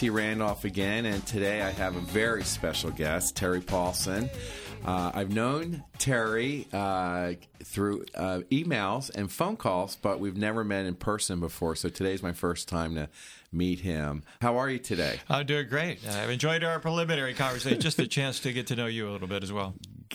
[0.00, 0.08] T.
[0.08, 4.30] Randolph again, and today I have a very special guest, Terry Paulson.
[4.82, 7.32] Uh, I've known Terry uh,
[7.62, 11.76] through uh, emails and phone calls, but we've never met in person before.
[11.76, 13.10] So today's my first time to
[13.52, 14.22] meet him.
[14.40, 15.20] How are you today?
[15.28, 15.98] I'm doing great.
[16.08, 19.28] I've enjoyed our preliminary conversation, just a chance to get to know you a little
[19.28, 19.74] bit as well.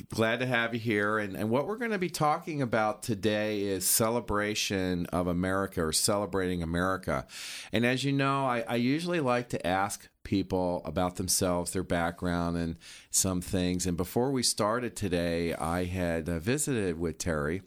[0.10, 1.20] Glad to have you here.
[1.20, 5.94] And, and what we're going to be talking about today is celebration of America or
[5.94, 7.26] celebrating America.
[7.72, 12.58] And as you know, I, I usually like to ask people about themselves, their background,
[12.58, 12.76] and
[13.10, 13.86] some things.
[13.86, 17.62] And before we started today, I had uh, visited with Terry,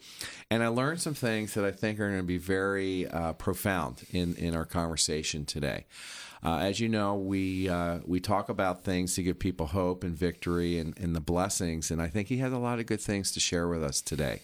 [0.50, 4.04] and I learned some things that I think are going to be very uh, profound
[4.10, 5.86] in, in our conversation today.
[6.44, 10.16] Uh, as you know, we uh, we talk about things to give people hope and
[10.16, 13.32] victory and, and, the blessings, and I think he has a lot of good things
[13.32, 14.42] to share with us today.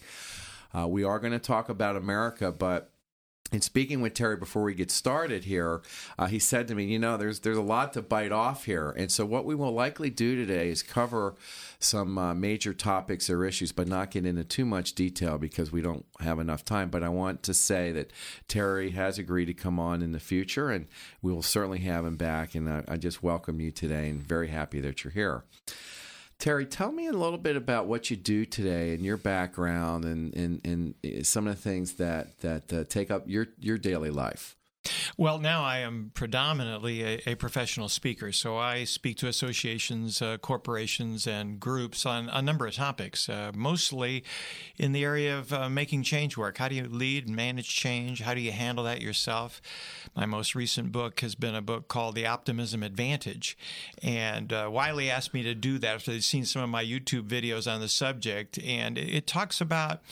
[0.77, 2.91] Uh, we are going to talk about America, but
[3.53, 5.83] in speaking with Terry before we get started here,
[6.19, 8.91] uh, he said to me, "You know, there's there's a lot to bite off here,
[8.91, 11.35] and so what we will likely do today is cover
[11.79, 15.83] some uh, major topics or issues, but not get into too much detail because we
[15.83, 16.89] don't have enough time.
[16.89, 18.13] But I want to say that
[18.49, 20.87] Terry has agreed to come on in the future, and
[21.23, 22.55] we will certainly have him back.
[22.55, 25.45] And I, I just welcome you today, and very happy that you're here."
[26.39, 30.35] Terry, tell me a little bit about what you do today and your background and,
[30.35, 34.57] and, and some of the things that, that uh, take up your, your daily life.
[35.17, 40.39] Well, now I am predominantly a, a, professional speaker, so I speak to associations, uh,
[40.39, 44.25] corporations, and groups on a number of topics, uh, mostly
[44.77, 46.59] in the area of uh, making change work.
[46.59, 48.23] How do you lead and manage change?
[48.23, 49.63] How do you handle that yourself?
[50.15, 53.57] My most recent book has been a book called The Optimism Advantage,
[54.03, 57.29] and uh, Wiley asked me to do that after they'd seen some of my YouTube
[57.29, 60.03] videos on the subject, and it talks about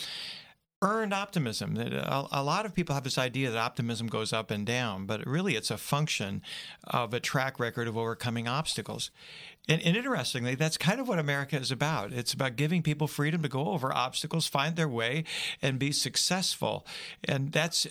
[0.82, 1.76] earned optimism.
[1.78, 5.54] A, lot of people have this idea that optimism goes up and down, but really
[5.54, 6.42] it's a function
[6.84, 9.10] of a track record of overcoming obstacles.
[9.68, 12.12] And, and, interestingly, that's kind of what America is about.
[12.12, 15.22] It's about giving people freedom to go over obstacles, find their way,
[15.60, 16.84] and be successful.
[17.28, 17.86] And that's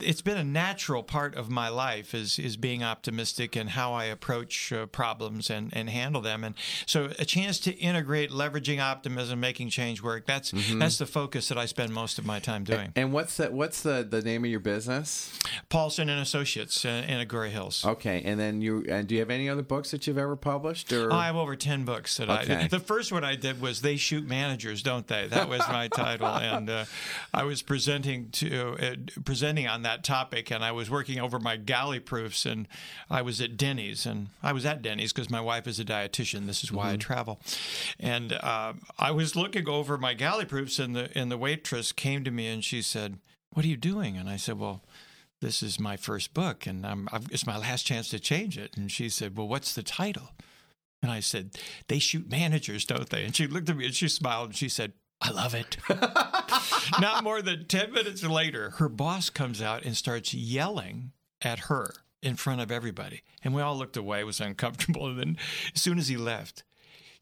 [0.00, 4.04] it's been a natural part of my life is is being optimistic and how I
[4.04, 6.44] approach uh, problems and, and handle them.
[6.44, 6.54] And
[6.86, 10.26] so, a chance to integrate leveraging optimism, making change work.
[10.26, 10.78] That's mm-hmm.
[10.78, 12.78] that's the focus that I spend most of my time doing.
[12.78, 15.36] And, and what's the what's the, the name of your business?
[15.70, 17.84] Paulson and Associates uh, in Agoura Hills.
[17.84, 20.92] Okay, and then you and do you have any other books that you've ever published
[20.92, 21.15] or?
[21.16, 22.54] I have over 10 books that okay.
[22.54, 25.26] I The first one I did was They Shoot Managers, Don't They?
[25.28, 26.26] That was my title.
[26.46, 26.84] And uh,
[27.32, 28.94] I was presenting to uh,
[29.24, 32.68] presenting on that topic, and I was working over my galley proofs, and
[33.10, 34.06] I was at Denny's.
[34.06, 36.46] And I was at Denny's because my wife is a dietitian.
[36.46, 36.94] This is why mm-hmm.
[36.94, 37.40] I travel.
[37.98, 42.22] And uh, I was looking over my galley proofs, and the, and the waitress came
[42.24, 43.18] to me and she said,
[43.52, 44.16] What are you doing?
[44.16, 44.82] And I said, Well,
[45.40, 48.76] this is my first book and I'm, it's my last chance to change it.
[48.76, 50.30] And she said, Well, what's the title?
[51.02, 51.56] And I said,
[51.88, 53.24] They shoot managers, don't they?
[53.24, 55.76] And she looked at me and she smiled and she said, I love it.
[57.00, 61.94] Not more than 10 minutes later, her boss comes out and starts yelling at her
[62.22, 63.22] in front of everybody.
[63.42, 65.06] And we all looked away, it was uncomfortable.
[65.06, 65.38] And then
[65.74, 66.64] as soon as he left,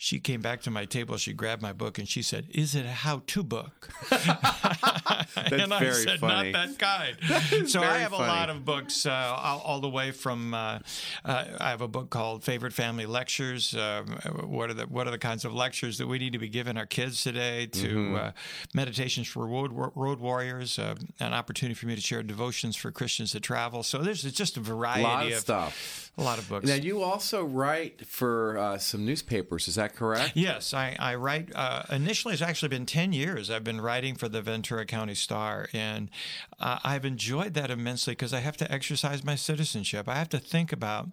[0.04, 1.16] she came back to my table.
[1.16, 6.20] She grabbed my book and she said, "Is it a how-to book?" and I said,
[6.20, 6.52] funny.
[6.52, 7.16] "Not that kind."
[7.74, 8.24] So I have funny.
[8.24, 10.52] a lot of books, uh, all, all, the way from.
[10.52, 10.80] Uh,
[11.24, 14.08] uh, I have a book called "Favorite Family Lectures." Um,
[14.44, 16.76] what are the what are the kinds of lectures that we need to be giving
[16.76, 17.66] our kids today?
[17.66, 18.14] To mm-hmm.
[18.14, 18.30] Uh,
[18.74, 23.32] meditations for road, road warriors, uh, an opportunity for me to share devotions for Christians
[23.32, 23.82] that travel.
[23.82, 26.12] So there's just a variety of, of stuff.
[26.18, 26.66] A lot of books.
[26.66, 29.66] Now you also write for uh, some newspapers.
[29.66, 30.32] Is that correct?
[30.34, 31.50] Yes, I, I write.
[31.54, 35.68] Uh, initially, it's actually been 10 years I've been writing for the Ventura County Star,
[35.72, 36.10] and
[36.58, 40.08] uh, I've enjoyed that immensely because I have to exercise my citizenship.
[40.08, 41.08] I have to think about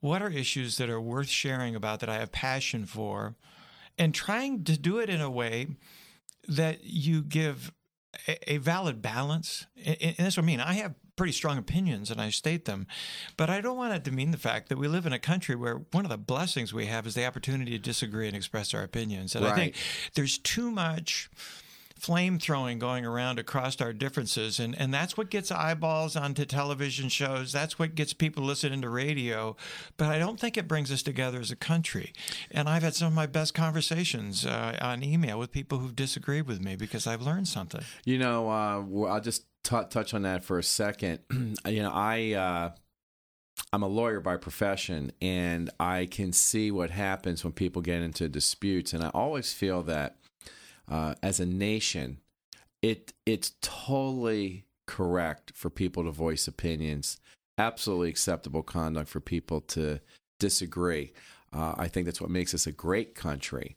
[0.00, 3.34] what are issues that are worth sharing about that I have passion for,
[3.98, 5.68] and trying to do it in a way
[6.48, 7.72] that you give
[8.28, 9.66] a, a valid balance.
[9.84, 10.60] And, and that's what I mean.
[10.60, 12.86] I have pretty strong opinions and I state them.
[13.36, 15.82] But I don't want to demean the fact that we live in a country where
[15.90, 19.34] one of the blessings we have is the opportunity to disagree and express our opinions.
[19.34, 19.52] And right.
[19.52, 19.74] I think
[20.14, 21.30] there's too much
[21.98, 27.08] flame throwing going around across our differences and and that's what gets eyeballs onto television
[27.08, 29.56] shows that's what gets people listening to radio
[29.96, 32.12] but i don't think it brings us together as a country
[32.50, 36.46] and i've had some of my best conversations uh, on email with people who've disagreed
[36.46, 40.44] with me because i've learned something you know uh, i'll just t- touch on that
[40.44, 41.20] for a second.
[41.66, 42.70] you know, I uh,
[43.72, 48.28] I'm a lawyer by profession, and I can see what happens when people get into
[48.28, 48.92] disputes.
[48.92, 50.16] And I always feel that
[50.88, 52.18] uh, as a nation,
[52.82, 57.18] it it's totally correct for people to voice opinions
[57.58, 59.98] absolutely acceptable conduct for people to
[60.38, 61.12] disagree.
[61.52, 63.76] Uh, I think that's what makes us a great country.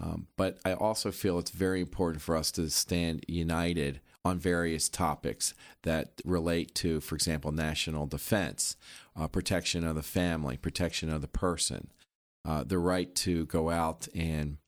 [0.00, 4.88] Um, but I also feel it's very important for us to stand united on various
[4.88, 8.76] topics that relate to, for example, national defense,
[9.16, 11.90] uh, protection of the family, protection of the person,
[12.44, 14.58] uh, the right to go out and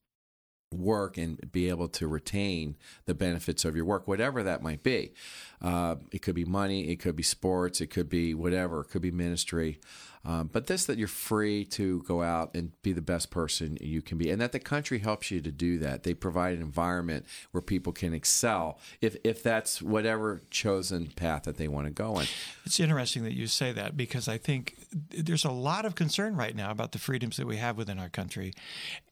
[0.72, 5.12] work and be able to retain the benefits of your work, whatever that might be.
[5.60, 9.02] Uh, it could be money, it could be sports, it could be whatever, it could
[9.02, 9.78] be ministry.
[10.24, 14.02] Um, but this that you're free to go out and be the best person you
[14.02, 16.04] can be, and that the country helps you to do that.
[16.04, 21.56] They provide an environment where people can excel if if that's whatever chosen path that
[21.56, 22.26] they want to go in.
[22.64, 24.76] It's interesting that you say that because I think
[25.10, 28.08] there's a lot of concern right now about the freedoms that we have within our
[28.08, 28.52] country,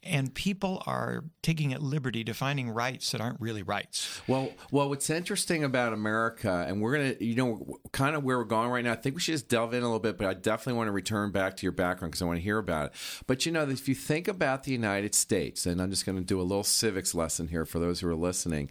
[0.03, 4.21] and people are taking at liberty defining rights that aren't really rights.
[4.29, 8.45] Well, well, what's interesting about America, and we're gonna, you know, kind of where we're
[8.45, 8.93] going right now.
[8.93, 10.93] I think we should just delve in a little bit, but I definitely want to
[11.01, 12.93] return back to your background because I want to hear about it.
[13.27, 16.25] But you know, if you think about the United States, and I'm just going to
[16.25, 18.71] do a little civics lesson here for those who are listening.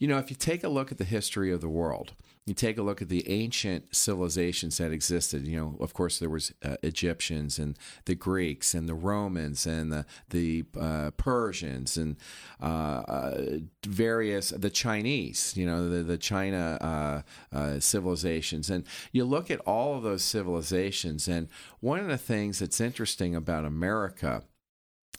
[0.00, 2.12] You know, if you take a look at the history of the world,
[2.48, 5.46] you take a look at the ancient civilizations that existed.
[5.46, 9.92] You know, of course, there was uh, Egyptians and the Greeks and the Romans and
[9.92, 12.16] the the uh, Persians and
[12.60, 15.54] uh, uh various the Chinese.
[15.56, 18.70] You know, the the China uh, uh, civilizations.
[18.70, 21.48] And you look at all of those civilizations, and
[21.80, 24.42] one of the things that's interesting about America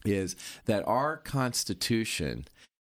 [0.05, 0.35] is
[0.65, 2.45] that our Constitution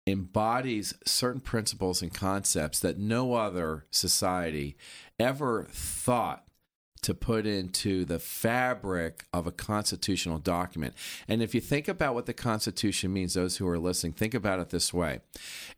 [0.06, 4.76] embodies certain principles and concepts that no other society
[5.19, 6.47] ever thought
[7.06, 10.93] to put into the fabric of a constitutional document.
[11.29, 14.58] And if you think about what the Constitution means, those who are listening, think about
[14.58, 15.20] it this way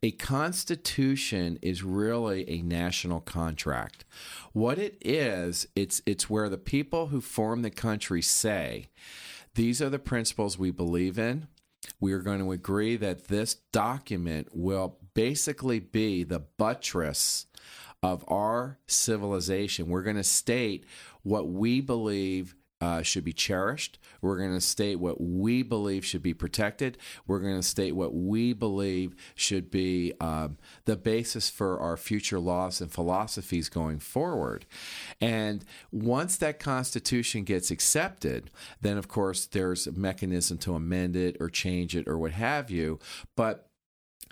[0.03, 4.07] a Constitution is really a national contract.
[4.53, 8.89] What it is, it's, it's where the people who form the country say,
[9.55, 11.49] these are the principles we believe in
[12.01, 17.47] we are going to agree that this document will basically be the buttress
[18.03, 19.89] of our civilization.
[19.89, 20.85] We're going to state
[21.23, 23.99] what we believe uh, should be cherished.
[24.21, 26.99] We're going to state what we believe should be protected.
[27.27, 32.39] We're going to state what we believe should be um, the basis for our future
[32.39, 34.67] laws and philosophies going forward.
[35.21, 41.37] And once that Constitution gets accepted, then of course there's a mechanism to amend it
[41.41, 42.99] or change it or what have you.
[43.35, 43.68] But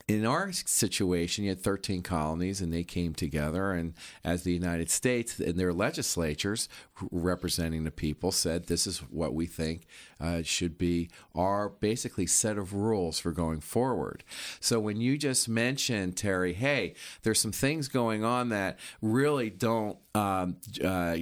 [0.09, 4.89] in our situation, you had 13 colonies and they came together, and as the United
[4.89, 6.69] States and their legislatures
[7.11, 9.87] representing the people said, This is what we think
[10.21, 14.25] uh, should be our basically set of rules for going forward.
[14.61, 19.99] So when you just mentioned, Terry, hey, there's some things going on that really don't
[20.17, 21.19] um, uh,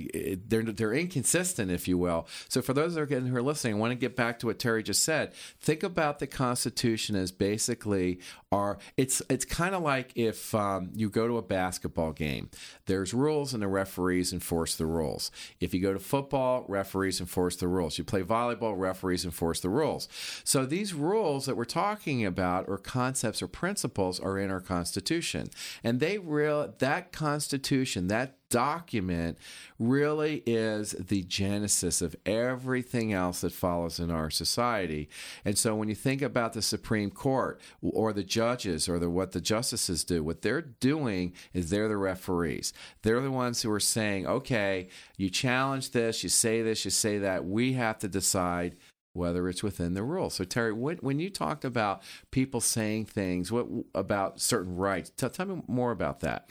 [0.46, 2.28] they're they're inconsistent, if you will.
[2.48, 4.46] So for those that are getting who are listening, I want to get back to
[4.46, 5.32] what Terry just said.
[5.60, 8.20] Think about the Constitution as basically
[8.52, 8.78] our.
[8.96, 12.50] It's it's kind of like if um, you go to a basketball game.
[12.86, 15.32] There's rules, and the referees enforce the rules.
[15.58, 17.98] If you go to football, referees enforce the rules.
[17.98, 20.08] You play volleyball, referees enforce the rules.
[20.44, 25.48] So these rules that we're talking about, or concepts or principles, are in our Constitution,
[25.82, 29.36] and they real that Constitution that document
[29.80, 35.08] really is the genesis of everything else that follows in our society.
[35.44, 39.32] And so when you think about the Supreme Court or the judges or the, what
[39.32, 42.72] the justices do, what they're doing is they're the referees.
[43.02, 47.18] They're the ones who are saying, okay, you challenge this, you say this, you say
[47.18, 47.44] that.
[47.44, 48.76] We have to decide
[49.14, 50.34] whether it's within the rules.
[50.34, 55.30] So, Terry, when, when you talked about people saying things what about certain rights, tell,
[55.30, 56.50] tell me more about that.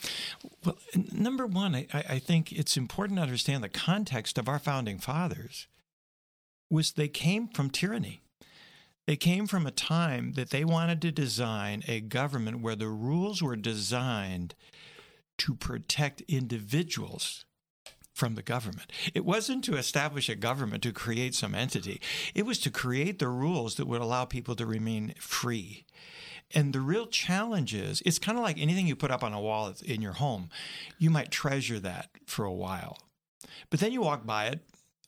[0.65, 0.77] Well,
[1.12, 5.67] number one, I, I think it's important to understand the context of our founding fathers
[6.72, 8.22] was they came from tyranny.
[9.05, 13.43] They came from a time that they wanted to design a government where the rules
[13.43, 14.55] were designed
[15.39, 17.43] to protect individuals
[18.13, 18.91] from the government.
[19.13, 22.00] It wasn't to establish a government to create some entity,
[22.34, 25.86] it was to create the rules that would allow people to remain free.
[26.55, 29.41] And the real challenge is it's kind of like anything you put up on a
[29.41, 30.50] wall in your home.
[31.00, 33.00] You might treasure that for a while.
[33.72, 34.60] But then you walk by it,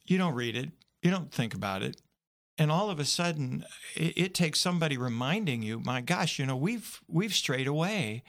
[0.07, 0.71] you don't read it,
[1.03, 2.01] you don't think about it.
[2.57, 6.55] And all of a sudden, it, it takes somebody reminding you, my gosh, you know,
[6.55, 8.23] we've we've strayed away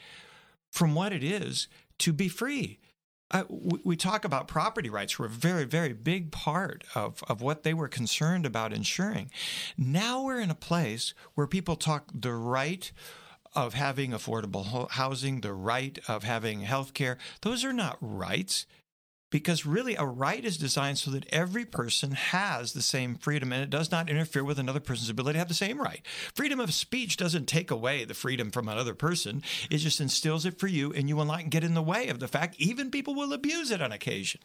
[0.71, 1.69] from what it is
[1.99, 2.79] to be free
[3.31, 7.41] uh, we, we, talk about property rights were a very, very big part of, of
[7.41, 9.31] what they were concerned about ensuring.
[9.77, 12.91] Now we're in a place where people talk the right
[13.55, 17.19] of having affordable housing, the right of having health care.
[17.41, 18.67] Those are not rights.
[19.31, 23.63] Because really a right is designed so that every person has the same freedom and
[23.63, 26.03] it does not interfere with another person's ability to have the same right.
[26.35, 30.59] Freedom of speech doesn't take away the freedom from another person, it just instills it
[30.59, 33.15] for you and you will not get in the way of the fact even people
[33.15, 34.41] will abuse it on occasion.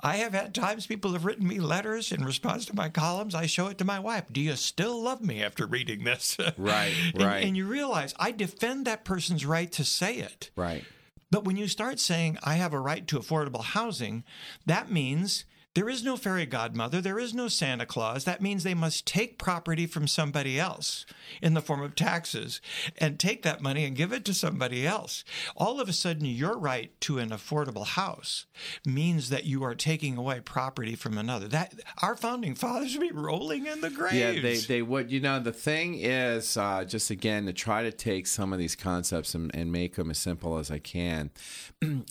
[0.00, 3.34] I have had times people have written me letters in response to my columns.
[3.34, 4.24] I show it to my wife.
[4.30, 6.36] Do you still love me after reading this?
[6.58, 7.44] Right, and, right.
[7.44, 10.50] And you realize I defend that person's right to say it.
[10.54, 10.84] Right.
[11.32, 14.22] But when you start saying, I have a right to affordable housing,
[14.66, 18.24] that means there is no fairy godmother, there is no Santa Claus.
[18.24, 21.06] That means they must take property from somebody else
[21.40, 22.60] in the form of taxes
[22.98, 25.24] and take that money and give it to somebody else.
[25.56, 28.44] All of a sudden, your right to an affordable house
[28.84, 31.48] means that you are taking away property from another.
[31.48, 34.14] That our founding fathers would be rolling in the graves.
[34.14, 35.10] Yeah, they, they would.
[35.10, 38.76] You know, the thing is, uh, just again, to try to take some of these
[38.76, 41.30] concepts and, and make them as simple as I can.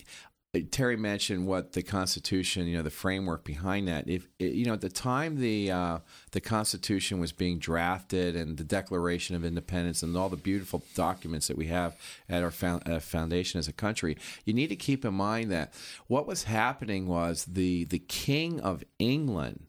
[0.70, 4.06] Terry mentioned what the Constitution, you know, the framework behind that.
[4.06, 5.98] If you know, at the time the uh,
[6.32, 11.48] the Constitution was being drafted and the Declaration of Independence and all the beautiful documents
[11.48, 11.96] that we have
[12.28, 15.72] at our found, uh, foundation as a country, you need to keep in mind that
[16.06, 19.68] what was happening was the the King of England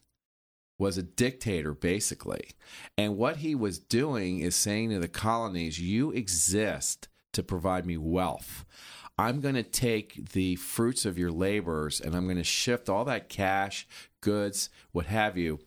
[0.78, 2.50] was a dictator basically,
[2.98, 7.96] and what he was doing is saying to the colonies, "You exist to provide me
[7.96, 8.66] wealth."
[9.18, 13.06] I'm going to take the fruits of your labors and I'm going to shift all
[13.06, 13.88] that cash,
[14.22, 15.60] goods, what have you,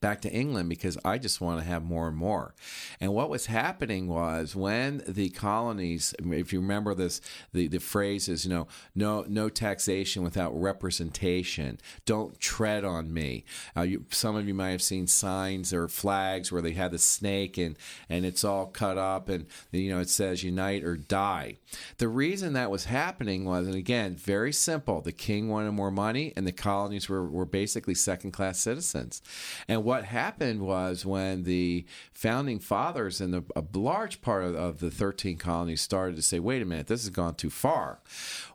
[0.00, 2.54] back to England because I just want to have more and more.
[3.00, 7.20] And what was happening was when the colonies, if you remember this,
[7.52, 11.78] the, the phrase is, you know, no, no taxation without representation.
[12.06, 13.44] Don't tread on me.
[13.76, 16.98] Uh, you, some of you might have seen signs or flags where they had the
[16.98, 17.76] snake and,
[18.08, 21.56] and it's all cut up and, you know, it says unite or die.
[21.98, 25.00] The reason that was happening was, and again, very simple.
[25.00, 29.22] The king wanted more money and the colonies were, were basically second class citizens.
[29.66, 34.90] And what happened was when the founding fathers and a large part of, of, the
[34.90, 37.98] 13 colonies started to say, wait a minute, this has gone too far.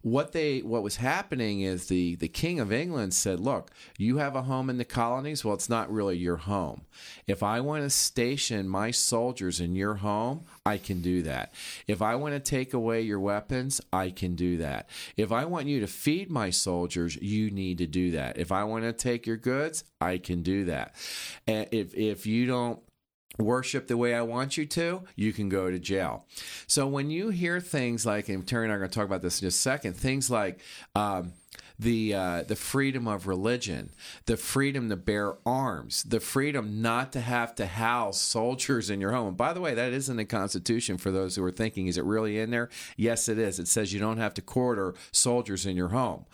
[0.04, 4.36] What they what was happening is the, the King of England said, look, you have
[4.36, 5.44] a home in the colonies.
[5.44, 6.86] Well, it's not really your home.
[7.26, 11.52] If I want to station my soldiers in your home, I can do that.
[11.88, 14.88] If I want to take away your weapons, I can do that.
[15.18, 18.38] If I want you to feed my soldiers, you need to do that.
[18.38, 20.96] If I want to take your goods, I can do that.
[21.48, 22.80] If if you don't
[23.40, 26.26] worship the way I want you to, you can go to jail.
[26.68, 29.22] So when you hear things like, and Terry and I are going to talk about
[29.22, 30.60] this in just a second, things like
[30.96, 31.34] um,
[31.78, 33.92] the uh, the freedom of religion,
[34.26, 39.12] the freedom to bear arms, the freedom not to have to house soldiers in your
[39.12, 39.30] home.
[39.30, 40.98] And by the way, that is in the Constitution.
[40.98, 42.70] For those who are thinking, is it really in there?
[42.98, 43.60] Yes, it is.
[43.60, 46.26] It says you don't have to quarter soldiers in your home.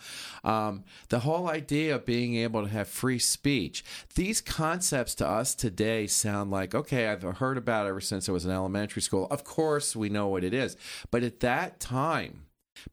[0.44, 3.84] Um, the whole idea of being able to have free speech.
[4.14, 7.08] These concepts to us today sound like okay.
[7.08, 9.26] I've heard about it ever since I was in elementary school.
[9.30, 10.76] Of course, we know what it is,
[11.10, 12.42] but at that time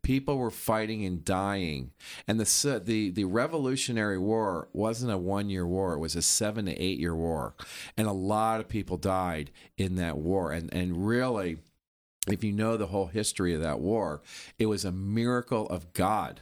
[0.02, 1.92] People were fighting and dying,
[2.28, 6.66] and the the the Revolutionary War wasn't a one year war; it was a seven
[6.66, 7.56] to eight year war,
[7.96, 10.52] and a lot of people died in that war.
[10.52, 11.58] And and really,
[12.28, 14.22] if you know the whole history of that war,
[14.60, 16.42] it was a miracle of God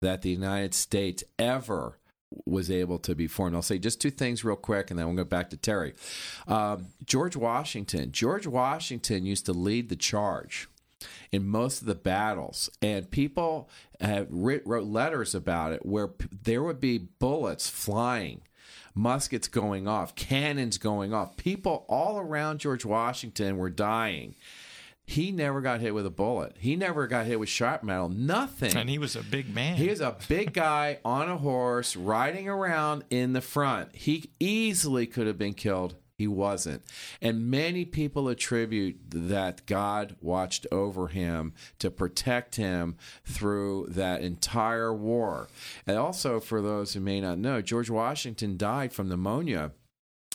[0.00, 1.98] that the United States ever
[2.44, 3.54] was able to be formed.
[3.54, 5.94] I'll say just two things real quick, and then we'll go back to Terry.
[6.46, 8.12] Um, George Washington.
[8.12, 10.68] George Washington used to lead the charge
[11.32, 13.68] in most of the battles, and people
[14.00, 18.42] have writ, wrote letters about it where p- there would be bullets flying
[18.94, 21.36] muskets going off, cannons going off.
[21.36, 24.34] People all around George Washington were dying.
[25.06, 26.56] He never got hit with a bullet.
[26.58, 28.10] He never got hit with sharp metal.
[28.10, 28.76] Nothing.
[28.76, 29.76] And he was a big man.
[29.76, 33.96] He was a big guy on a horse riding around in the front.
[33.96, 36.82] He easily could have been killed he wasn't.
[37.22, 44.92] And many people attribute that God watched over him to protect him through that entire
[44.92, 45.48] war.
[45.86, 49.70] And also, for those who may not know, George Washington died from pneumonia.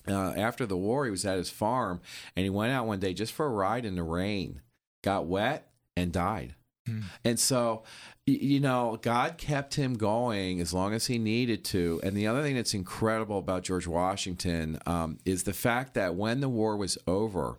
[0.07, 2.01] Uh, after the war, he was at his farm
[2.35, 4.61] and he went out one day just for a ride in the rain,
[5.01, 6.55] got wet, and died.
[6.85, 7.01] Hmm.
[7.23, 7.83] And so
[8.25, 11.99] you know, God kept him going as long as he needed to.
[12.03, 16.39] And the other thing that's incredible about George Washington um, is the fact that when
[16.39, 17.57] the war was over,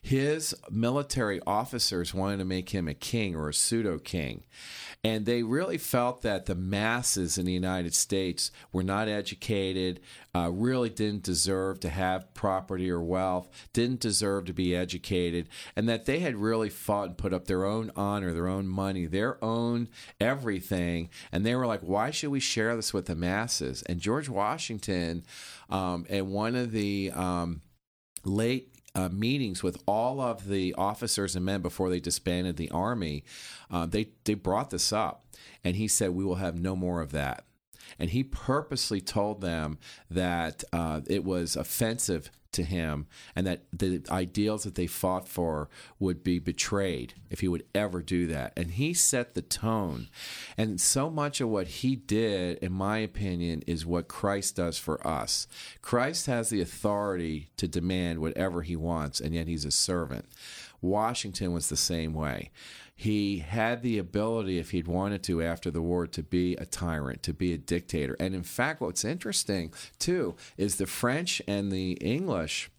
[0.00, 4.44] his military officers wanted to make him a king or a pseudo king.
[5.02, 10.00] And they really felt that the masses in the United States were not educated,
[10.34, 15.88] uh, really didn't deserve to have property or wealth, didn't deserve to be educated, and
[15.88, 19.42] that they had really fought and put up their own honor, their own money, their
[19.42, 19.88] own
[20.20, 21.08] everything.
[21.32, 23.82] And they were like, why should we share this with the masses?
[23.86, 25.24] And George Washington,
[25.70, 27.62] um, and one of the um,
[28.24, 33.24] late uh, meetings with all of the officers and men before they disbanded the army,
[33.70, 35.24] uh, they they brought this up,
[35.64, 37.44] and he said, "We will have no more of that."
[37.98, 39.78] And he purposely told them
[40.10, 45.68] that uh, it was offensive to him and that the ideals that they fought for
[45.98, 48.52] would be betrayed if he would ever do that.
[48.56, 50.08] And he set the tone.
[50.56, 55.04] And so much of what he did, in my opinion, is what Christ does for
[55.06, 55.46] us.
[55.82, 60.26] Christ has the authority to demand whatever he wants, and yet he's a servant.
[60.82, 62.50] Washington was the same way
[63.00, 67.22] he had the ability, if he'd wanted to after the war, to be a tyrant,
[67.22, 68.14] to be a dictator.
[68.20, 72.70] And in fact, what's interesting, too, is the French and the English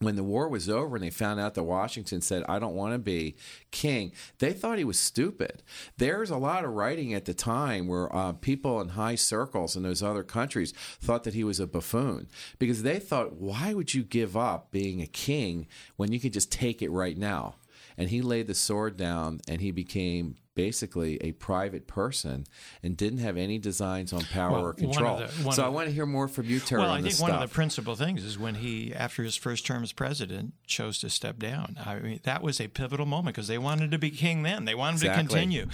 [0.00, 2.92] when the war was over and they found out that Washington said, I don't want
[2.92, 3.36] to be
[3.70, 5.62] king, they thought he was stupid.
[5.96, 9.82] There's a lot of writing at the time where uh, people in high circles in
[9.82, 12.28] those other countries thought that he was a buffoon
[12.58, 16.52] because they thought, why would you give up being a king when you could just
[16.52, 17.54] take it right now?
[17.96, 22.46] And he laid the sword down and he became basically a private person
[22.82, 25.18] and didn't have any designs on power well, or control.
[25.18, 26.82] The, so I want to hear more from you, Terry.
[26.82, 27.42] Well, I think one stuff.
[27.42, 31.10] of the principal things is when he, after his first term as president, chose to
[31.10, 31.76] step down.
[31.84, 34.64] I mean, that was a pivotal moment because they wanted to be king then.
[34.64, 35.22] They wanted exactly.
[35.24, 35.66] to continue,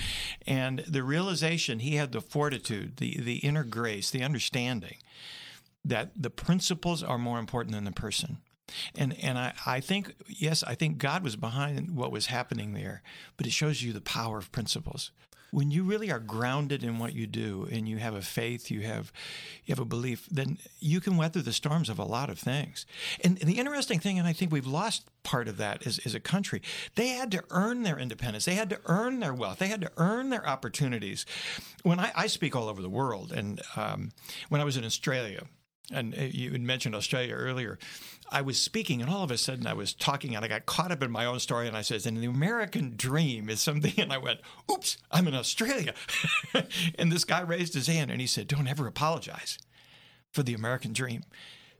[0.46, 4.96] and the realization he had the fortitude, the the inner grace, the understanding
[5.84, 8.38] that the principles are more important than the person.
[8.96, 13.02] And and I, I think yes, I think God was behind what was happening there,
[13.36, 15.12] but it shows you the power of principles.
[15.52, 18.82] When you really are grounded in what you do and you have a faith, you
[18.82, 19.12] have
[19.64, 22.86] you have a belief, then you can weather the storms of a lot of things.
[23.24, 26.14] And, and the interesting thing, and I think we've lost part of that as, as
[26.14, 26.62] a country,
[26.94, 28.44] they had to earn their independence.
[28.44, 29.58] They had to earn their wealth.
[29.58, 31.26] They had to earn their opportunities.
[31.82, 34.12] When I, I speak all over the world, and um,
[34.50, 35.46] when I was in Australia,
[35.90, 37.78] and uh, you had mentioned Australia earlier.
[38.30, 40.92] I was speaking, and all of a sudden I was talking, and I got caught
[40.92, 41.66] up in my own story.
[41.66, 45.34] And I said, "And the American dream is something." And I went, "Oops, I'm in
[45.34, 45.94] Australia."
[46.98, 49.58] and this guy raised his hand, and he said, "Don't ever apologize
[50.30, 51.22] for the American dream,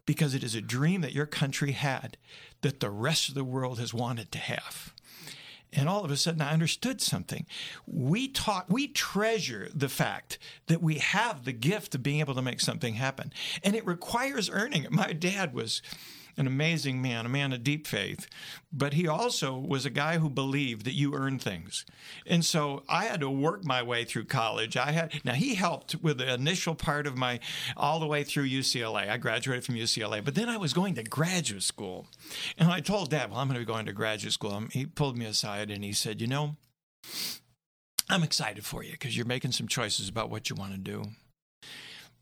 [0.06, 2.16] because it is a dream that your country had
[2.62, 4.92] that the rest of the world has wanted to have."
[5.72, 7.46] And all of a sudden, I understood something.
[7.86, 12.42] We talk, we treasure the fact that we have the gift of being able to
[12.42, 14.90] make something happen, and it requires earning it.
[14.90, 15.80] My dad was
[16.40, 18.26] an amazing man, a man of deep faith,
[18.72, 21.84] but he also was a guy who believed that you earn things.
[22.26, 24.76] And so I had to work my way through college.
[24.76, 27.40] I had now he helped with the initial part of my
[27.76, 29.08] all the way through UCLA.
[29.10, 32.06] I graduated from UCLA, but then I was going to graduate school.
[32.56, 34.86] And I told dad, "Well, I'm going to be going to graduate school." And he
[34.86, 36.56] pulled me aside and he said, "You know,
[38.08, 41.04] I'm excited for you because you're making some choices about what you want to do."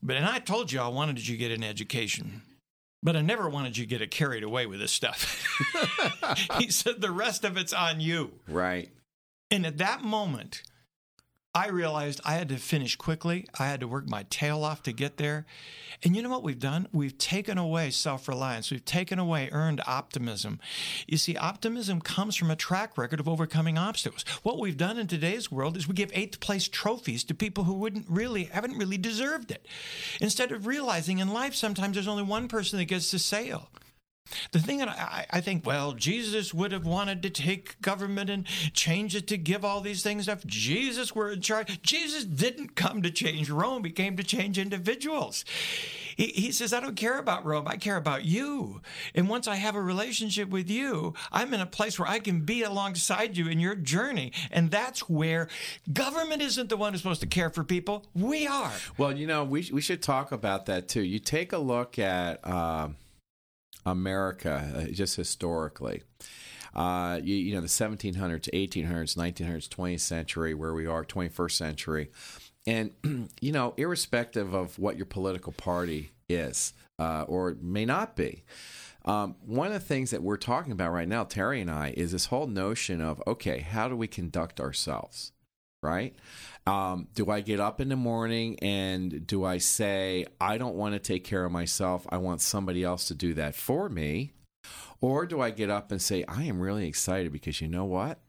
[0.03, 2.41] But and I told you I wanted you to get an education.
[3.01, 5.45] But I never wanted you to get it carried away with this stuff.
[6.57, 8.33] he said, the rest of it's on you.
[8.47, 8.89] Right.
[9.49, 10.63] And at that moment,
[11.55, 13.47] I realized I had to finish quickly.
[13.57, 15.47] I had to work my tail off to get there.
[16.03, 16.87] And you know what we've done?
[16.91, 18.69] We've taken away self reliance.
[18.69, 20.59] We've taken away earned optimism.
[21.07, 24.25] You see, optimism comes from a track record of overcoming obstacles.
[24.43, 27.73] What we've done in today's world is we give eighth place trophies to people who
[27.73, 29.65] wouldn't really, haven't really deserved it.
[30.21, 33.69] Instead of realizing in life, sometimes there's only one person that gets to sail.
[34.51, 38.45] The thing that I, I, think, well, Jesus would have wanted to take government and
[38.73, 41.81] change it to give all these things If Jesus were in charge.
[41.81, 45.45] Jesus didn't come to change Rome, he came to change individuals.
[46.15, 48.81] He, he says, I don't care about Rome, I care about you.
[49.15, 52.41] And once I have a relationship with you, I'm in a place where I can
[52.41, 54.33] be alongside you in your journey.
[54.51, 55.47] And that's where
[55.91, 58.05] government isn't the one who's supposed to care for people.
[58.13, 58.73] We are.
[58.97, 61.03] Well, you know, we, we should talk about that too.
[61.03, 62.45] You take a look at.
[62.45, 62.89] Uh
[63.91, 66.03] America, uh, just historically.
[66.73, 72.11] Uh, you, you, know, the 1700s, 1800s, 1900s, 20th century, where we are, 21st century.
[72.67, 72.91] And,
[73.41, 78.43] you know, irrespective of what your political party is uh, or may not be,
[79.05, 82.11] um, one of the things that we're talking about right now, Terry and I, is
[82.11, 85.31] this whole notion of okay, how do we conduct ourselves?
[85.81, 86.13] Right?
[86.67, 90.93] Um, do I get up in the morning and do I say, I don't want
[90.93, 92.05] to take care of myself?
[92.09, 94.33] I want somebody else to do that for me?
[95.01, 98.19] Or do I get up and say, I am really excited because you know what?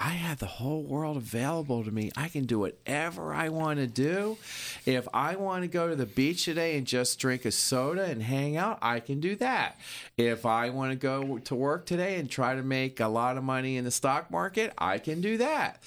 [0.00, 2.12] I have the whole world available to me.
[2.16, 4.38] I can do whatever I want to do.
[4.86, 8.22] If I want to go to the beach today and just drink a soda and
[8.22, 9.76] hang out, I can do that.
[10.16, 13.42] If I want to go to work today and try to make a lot of
[13.42, 15.82] money in the stock market, I can do that.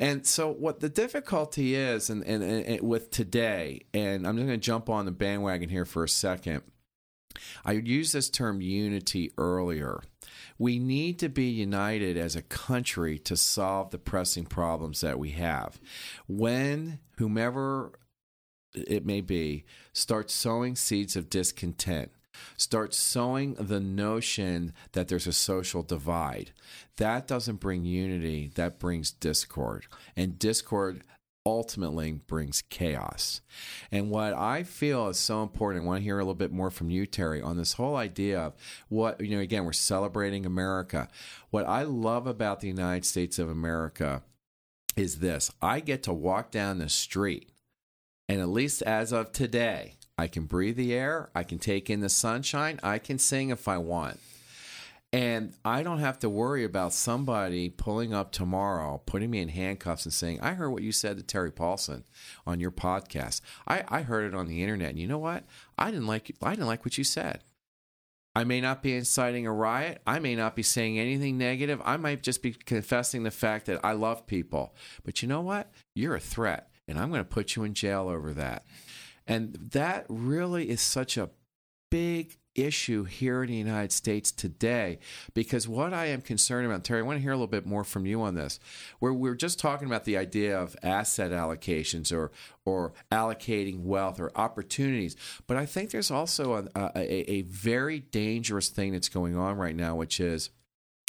[0.00, 4.58] And so, what the difficulty is, and, and, and with today, and I'm just going
[4.58, 6.62] to jump on the bandwagon here for a second.
[7.64, 10.02] I used this term unity earlier.
[10.58, 15.30] We need to be united as a country to solve the pressing problems that we
[15.30, 15.80] have.
[16.26, 17.92] When whomever
[18.74, 22.10] it may be starts sowing seeds of discontent,
[22.56, 26.52] start sowing the notion that there's a social divide.
[26.96, 29.86] That doesn't bring unity, that brings discord.
[30.16, 31.02] And discord
[31.44, 33.40] ultimately brings chaos.
[33.90, 36.70] And what I feel is so important, I want to hear a little bit more
[36.70, 38.54] from you, Terry, on this whole idea of
[38.88, 41.08] what, you know, again, we're celebrating America.
[41.50, 44.22] What I love about the United States of America
[44.96, 47.50] is this I get to walk down the street,
[48.28, 52.00] and at least as of today, I can breathe the air, I can take in
[52.00, 54.20] the sunshine, I can sing if I want.
[55.12, 60.06] And I don't have to worry about somebody pulling up tomorrow, putting me in handcuffs
[60.06, 62.04] and saying, I heard what you said to Terry Paulson
[62.46, 63.42] on your podcast.
[63.68, 64.90] I, I heard it on the internet.
[64.90, 65.44] And you know what?
[65.76, 67.42] I didn't like I didn't like what you said.
[68.34, 70.00] I may not be inciting a riot.
[70.06, 71.82] I may not be saying anything negative.
[71.84, 74.74] I might just be confessing the fact that I love people.
[75.04, 75.70] But you know what?
[75.94, 78.64] You're a threat, and I'm going to put you in jail over that.
[79.26, 81.28] And that really is such a
[81.90, 84.98] big issue here in the United States today
[85.34, 87.84] because what I am concerned about, Terry, I want to hear a little bit more
[87.84, 88.60] from you on this.
[88.98, 92.30] Where we're just talking about the idea of asset allocations or
[92.64, 98.68] or allocating wealth or opportunities, but I think there's also a, a, a very dangerous
[98.68, 100.50] thing that's going on right now, which is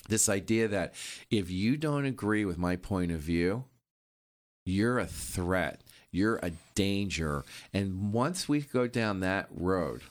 [0.10, 0.94] this idea that
[1.30, 3.66] if you don't agree with my point of view,
[4.66, 5.82] you're a threat.
[6.12, 7.44] You're a danger.
[7.74, 10.02] And once we go down that road,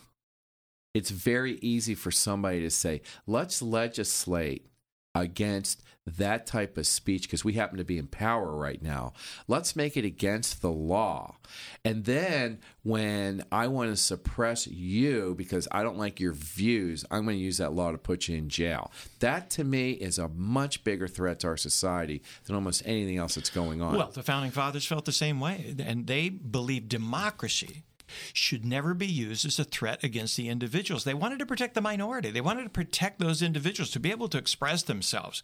[0.94, 4.66] it's very easy for somebody to say, let's legislate
[5.14, 9.12] against that type of speech because we happen to be in power right now.
[9.46, 11.37] Let's make it against the law.
[11.85, 17.24] And then when I want to suppress you because I don't like your views, I'm
[17.24, 18.90] going to use that law to put you in jail.
[19.20, 23.37] That to me is a much bigger threat to our society than almost anything else
[23.37, 23.96] that's going on.
[23.96, 27.85] Well, the founding fathers felt the same way, and they believed democracy
[28.33, 31.05] should never be used as a threat against the individuals.
[31.05, 32.31] They wanted to protect the minority.
[32.31, 35.42] They wanted to protect those individuals to be able to express themselves,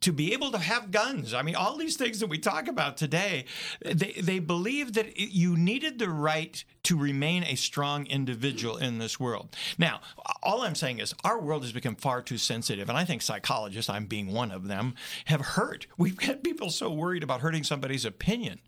[0.00, 1.34] to be able to have guns.
[1.34, 3.44] I mean, all these things that we talk about today,
[3.84, 9.20] they, they believed that you needed the right to remain a strong individual in this
[9.20, 9.54] world.
[9.76, 10.00] Now,
[10.42, 13.90] all I'm saying is our world has become far too sensitive, and I think psychologists,
[13.90, 14.94] I'm being one of them,
[15.26, 15.86] have hurt.
[15.98, 18.60] We've had people so worried about hurting somebody's opinion.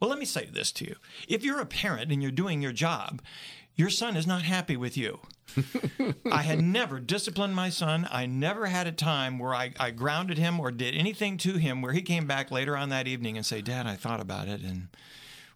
[0.00, 0.96] Well, let me say this to you.
[1.26, 3.20] If you're a parent and you're doing your job,
[3.74, 5.20] your son is not happy with you.
[6.32, 8.08] I had never disciplined my son.
[8.10, 11.80] I never had a time where I, I grounded him or did anything to him
[11.80, 14.62] where he came back later on that evening and say, Dad, I thought about it
[14.62, 14.88] and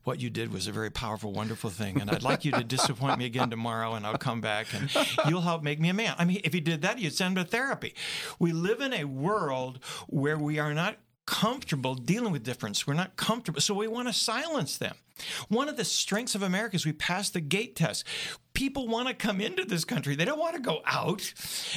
[0.04, 2.00] what you did was a very powerful, wonderful thing.
[2.00, 4.90] And I'd like you to disappoint me again tomorrow, and I'll come back and
[5.28, 6.14] you'll help make me a man.
[6.18, 7.94] I mean, if he did that, you'd send him to therapy.
[8.38, 9.78] We live in a world
[10.08, 12.86] where we are not comfortable dealing with difference.
[12.86, 13.60] We're not comfortable.
[13.60, 14.96] So we want to silence them.
[15.48, 18.04] One of the strengths of America is we pass the gate test.
[18.62, 20.14] People want to come into this country.
[20.14, 21.34] They don't want to go out.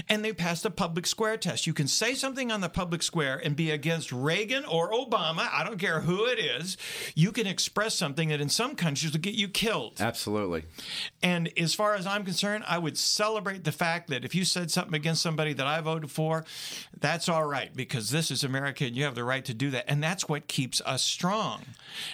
[0.08, 1.66] And they pass the public square test.
[1.66, 5.50] You can say something on the public square and be against Reagan or Obama.
[5.52, 6.78] I don't care who it is.
[7.16, 10.00] You can express something that in some countries will get you killed.
[10.00, 10.66] Absolutely.
[11.24, 14.70] And as far as I'm concerned, I would celebrate the fact that if you said
[14.70, 16.46] something against somebody that I voted for,
[17.00, 19.86] that's all right because this is America and you have the right to do that.
[19.88, 21.64] And that's what keeps us strong.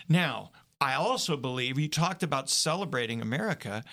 [0.08, 3.84] Now, I also believe you talked about celebrating America.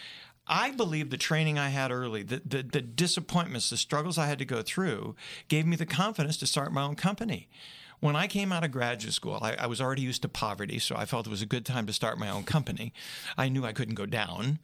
[0.48, 4.38] I believe the training I had early, the, the, the, disappointments, the struggles I had
[4.38, 5.14] to go through,
[5.48, 7.48] gave me the confidence to start my own company.
[8.00, 10.94] When I came out of graduate school, I, I, was already used to poverty, so
[10.94, 12.92] I felt it was a good time to start my own company.
[13.36, 14.60] I knew I couldn't go down.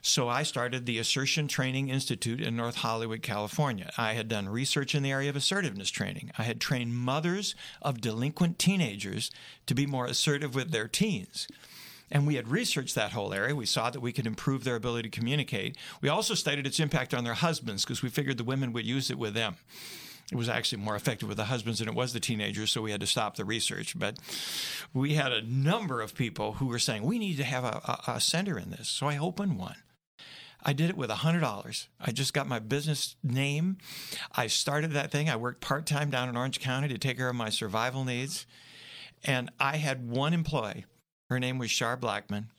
[0.00, 3.90] So I started the Assertion Training Institute in North Hollywood, California.
[3.98, 6.30] I had done research in the area of assertiveness training.
[6.38, 9.30] I had trained mothers of delinquent teenagers
[9.66, 11.46] to be more assertive with their teens.
[12.10, 13.54] And we had researched that whole area.
[13.54, 15.76] We saw that we could improve their ability to communicate.
[16.00, 19.10] We also studied its impact on their husbands because we figured the women would use
[19.10, 19.56] it with them
[20.30, 22.92] it was actually more effective with the husbands than it was the teenagers, so we
[22.92, 23.98] had to stop the research.
[23.98, 24.18] But
[24.94, 28.12] we had a number of people who were saying, we need to have a, a,
[28.12, 28.88] a center in this.
[28.88, 29.76] So I opened one.
[30.62, 31.86] I did it with $100.
[32.00, 33.78] I just got my business name.
[34.32, 35.28] I started that thing.
[35.28, 38.46] I worked part time down in Orange County to take care of my survival needs.
[39.24, 40.84] And I had one employee.
[41.30, 42.50] Her name was Shar Blackman.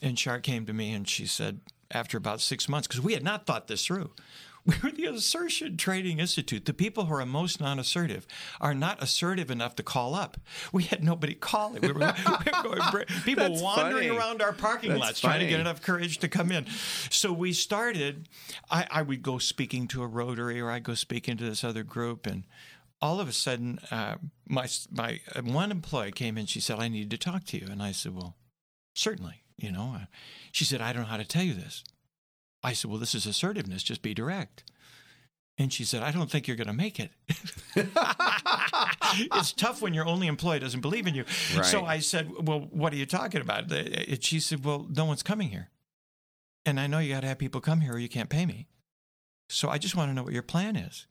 [0.00, 3.24] And Shar came to me and she said, after about six months, because we had
[3.24, 4.10] not thought this through,
[4.64, 6.66] we were the Assertion Training Institute.
[6.66, 8.26] The people who are most non assertive
[8.60, 10.36] are not assertive enough to call up.
[10.72, 11.80] We had nobody calling.
[11.80, 11.94] We were,
[12.64, 14.18] we were going, people That's wandering funny.
[14.18, 16.66] around our parking That's lots trying to get enough courage to come in.
[17.10, 18.28] So we started,
[18.70, 21.82] I, I would go speaking to a Rotary or I'd go speaking to this other
[21.82, 22.26] group.
[22.26, 22.44] And
[23.02, 24.14] all of a sudden, uh,
[24.48, 26.46] my, my uh, one employee came in.
[26.46, 27.66] She said, I need to talk to you.
[27.68, 28.36] And I said, Well,
[28.94, 29.42] certainly.
[29.58, 30.04] You know, uh,
[30.50, 31.84] she said, I don't know how to tell you this.
[32.62, 33.82] I said, Well, this is assertiveness.
[33.82, 34.64] Just be direct.
[35.58, 37.10] And she said, I don't think you're going to make it.
[39.36, 41.24] it's tough when your only employee doesn't believe in you.
[41.62, 43.70] So I said, Well, what are you talking about?
[43.70, 45.68] And she said, Well, no one's coming here.
[46.64, 48.68] And I know you got to have people come here or you can't pay me.
[49.48, 51.06] So I just want to know what your plan is.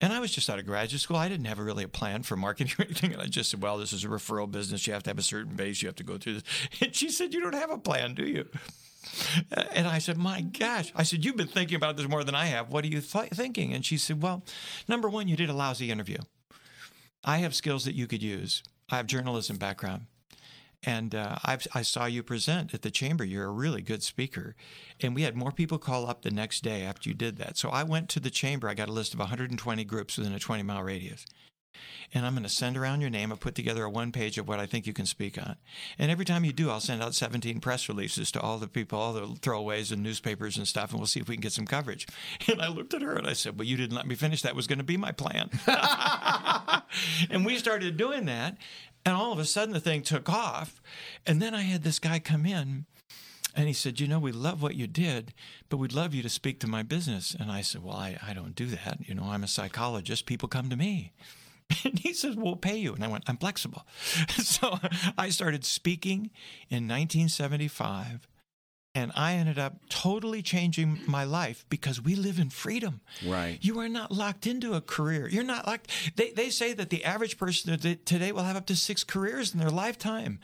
[0.00, 1.16] And I was just out of graduate school.
[1.16, 3.12] I didn't have really a plan for marketing or anything.
[3.14, 4.86] And I just said, well, this is a referral business.
[4.86, 5.80] You have to have a certain base.
[5.80, 6.42] You have to go through this.
[6.80, 8.46] And she said, you don't have a plan, do you?
[9.72, 10.92] And I said, my gosh.
[10.94, 12.70] I said, you've been thinking about this more than I have.
[12.70, 13.72] What are you th- thinking?
[13.72, 14.44] And she said, well,
[14.88, 16.18] number one, you did a lousy interview.
[17.24, 18.62] I have skills that you could use.
[18.90, 20.06] I have journalism background.
[20.82, 23.24] And uh, I saw you present at the chamber.
[23.24, 24.54] You're a really good speaker.
[25.00, 27.56] And we had more people call up the next day after you did that.
[27.56, 28.68] So I went to the chamber.
[28.68, 31.26] I got a list of 120 groups within a 20 mile radius.
[32.14, 33.32] And I'm going to send around your name.
[33.32, 35.56] I'll put together a one page of what I think you can speak on.
[35.98, 38.98] And every time you do, I'll send out 17 press releases to all the people,
[38.98, 41.66] all the throwaways and newspapers and stuff, and we'll see if we can get some
[41.66, 42.06] coverage.
[42.48, 44.42] And I looked at her and I said, Well, you didn't let me finish.
[44.42, 45.50] That was going to be my plan.
[47.30, 48.56] and we started doing that.
[49.06, 50.82] And all of a sudden, the thing took off.
[51.24, 52.86] And then I had this guy come in
[53.54, 55.32] and he said, You know, we love what you did,
[55.68, 57.34] but we'd love you to speak to my business.
[57.38, 58.98] And I said, Well, I, I don't do that.
[59.06, 60.26] You know, I'm a psychologist.
[60.26, 61.12] People come to me.
[61.84, 62.94] And he says, We'll pay you.
[62.94, 63.86] And I went, I'm flexible.
[64.28, 64.78] So
[65.16, 66.30] I started speaking
[66.68, 68.28] in 1975.
[68.96, 73.02] And I ended up totally changing my life because we live in freedom.
[73.26, 73.58] Right.
[73.60, 75.28] You are not locked into a career.
[75.28, 75.90] You're not locked.
[76.16, 79.60] They, they say that the average person today will have up to six careers in
[79.60, 80.38] their lifetime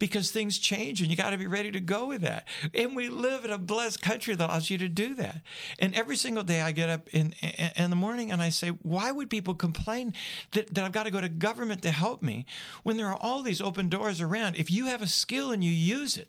[0.00, 2.48] because things change and you got to be ready to go with that.
[2.74, 5.40] And we live in a blessed country that allows you to do that.
[5.78, 8.70] And every single day I get up in, in, in the morning and I say,
[8.70, 10.12] why would people complain
[10.50, 12.46] that, that I've got to go to government to help me
[12.82, 14.56] when there are all these open doors around?
[14.56, 16.26] If you have a skill and you use it,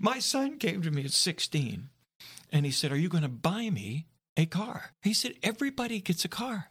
[0.00, 1.88] my son came to me at 16
[2.52, 4.92] and he said, Are you going to buy me a car?
[5.02, 6.68] He said, Everybody gets a car.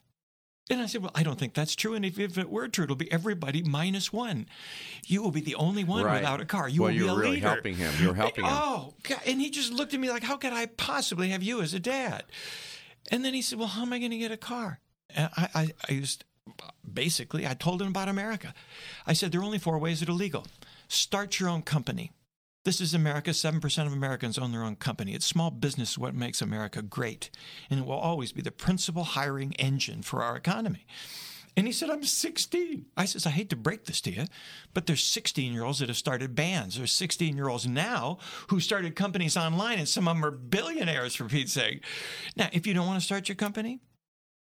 [0.69, 1.93] And I said, Well, I don't think that's true.
[1.93, 4.47] And if, if it were true, it'll be everybody minus one.
[5.05, 6.21] You will be the only one Right.
[6.21, 6.67] without a car.
[6.67, 7.49] You well, will be a really leader.
[7.49, 7.93] helping him.
[8.01, 8.51] You were helping him.
[8.53, 9.19] Oh, God.
[9.27, 11.79] and he just looked at me like, How could I possibly have you as a
[11.79, 12.23] dad?
[13.11, 14.79] And then he said, Well, how am I going to get a car?
[15.15, 16.25] And I, I, I used
[16.91, 18.53] basically, I told him about America.
[19.05, 20.47] I said, There are only four ways that are legal
[20.87, 22.11] start your own company.
[22.65, 23.30] This is America.
[23.30, 25.13] 7% of Americans own their own company.
[25.13, 27.30] It's small business what makes America great.
[27.69, 30.88] And it will always be the principal hiring engine for our economy.
[31.56, 32.88] And he said, I'm 16.
[32.97, 34.25] I says, I hate to break this to you,
[34.73, 36.75] but there's 16 year olds that have started bands.
[36.75, 41.13] There's 16 year olds now who started companies online, and some of them are billionaires,
[41.13, 41.84] for Pete's sake.
[42.36, 43.80] Now, if you don't want to start your company,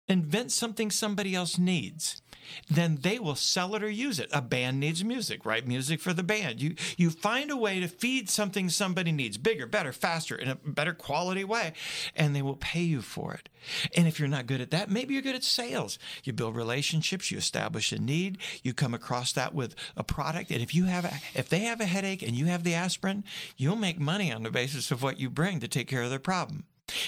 [0.09, 2.23] invent something somebody else needs
[2.69, 4.29] then they will sell it or use it.
[4.33, 6.61] A band needs music write music for the band.
[6.61, 10.55] You you find a way to feed something somebody needs bigger better faster in a
[10.57, 11.73] better quality way
[12.15, 13.49] and they will pay you for it.
[13.97, 15.99] And if you're not good at that maybe you're good at sales.
[16.25, 20.63] You build relationships you establish a need you come across that with a product and
[20.63, 23.25] if you have a, if they have a headache and you have the aspirin
[23.57, 26.19] you'll make money on the basis of what you bring to take care of their
[26.19, 26.65] problem.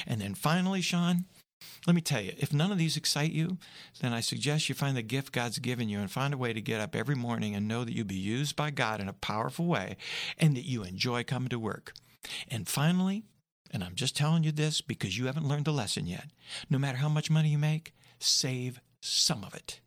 [0.07, 1.25] And then finally sean
[1.87, 3.59] let me tell you, if none of these excite you,
[4.01, 6.61] then I suggest you find the gift God's given you and find a way to
[6.61, 9.67] get up every morning and know that you'll be used by God in a powerful
[9.67, 9.97] way
[10.39, 11.93] and that you enjoy coming to work.
[12.49, 13.25] And finally,
[13.71, 16.27] and I'm just telling you this because you haven't learned the lesson yet,
[16.69, 19.81] no matter how much money you make, save some of it.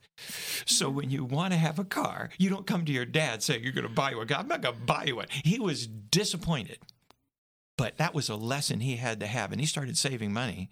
[0.65, 3.63] So when you want to have a car, you don't come to your dad saying
[3.63, 4.39] you're going to buy you a car.
[4.39, 5.27] I'm not going to buy you one.
[5.43, 6.79] He was disappointed.
[7.77, 9.51] But that was a lesson he had to have.
[9.51, 10.69] And he started saving money.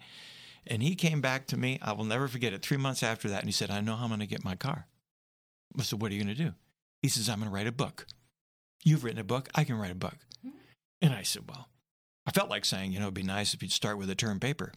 [0.66, 3.40] And he came back to me, I will never forget it, three months after that,
[3.40, 4.86] and he said, I know how I'm going to get my car.
[5.78, 6.52] I said, What are you going to do?
[7.00, 8.06] He says, I'm going to write a book.
[8.84, 10.16] You've written a book, I can write a book.
[10.46, 10.56] Mm-hmm.
[11.00, 11.68] And I said, Well,
[12.26, 14.38] I felt like saying, you know, it'd be nice if you'd start with a term
[14.38, 14.72] paper.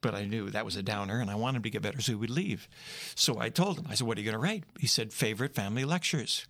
[0.00, 2.12] But I knew that was a downer and I wanted him to get better so
[2.12, 2.68] he would leave.
[3.14, 4.64] So I told him, I said, What are you going to write?
[4.78, 6.46] He said, Favorite family lectures.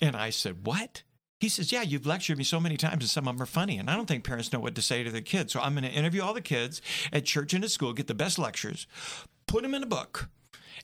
[0.00, 1.02] And I said, What?
[1.40, 3.78] He says, Yeah, you've lectured me so many times, and some of them are funny.
[3.78, 5.52] And I don't think parents know what to say to their kids.
[5.54, 8.14] So I'm going to interview all the kids at church and at school, get the
[8.14, 8.86] best lectures,
[9.46, 10.28] put them in a book.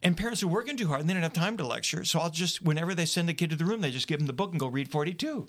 [0.02, 2.04] And parents are working too hard and they don't have time to lecture.
[2.04, 4.26] So I'll just, whenever they send a kid to the room, they just give them
[4.26, 5.46] the book and go read 42.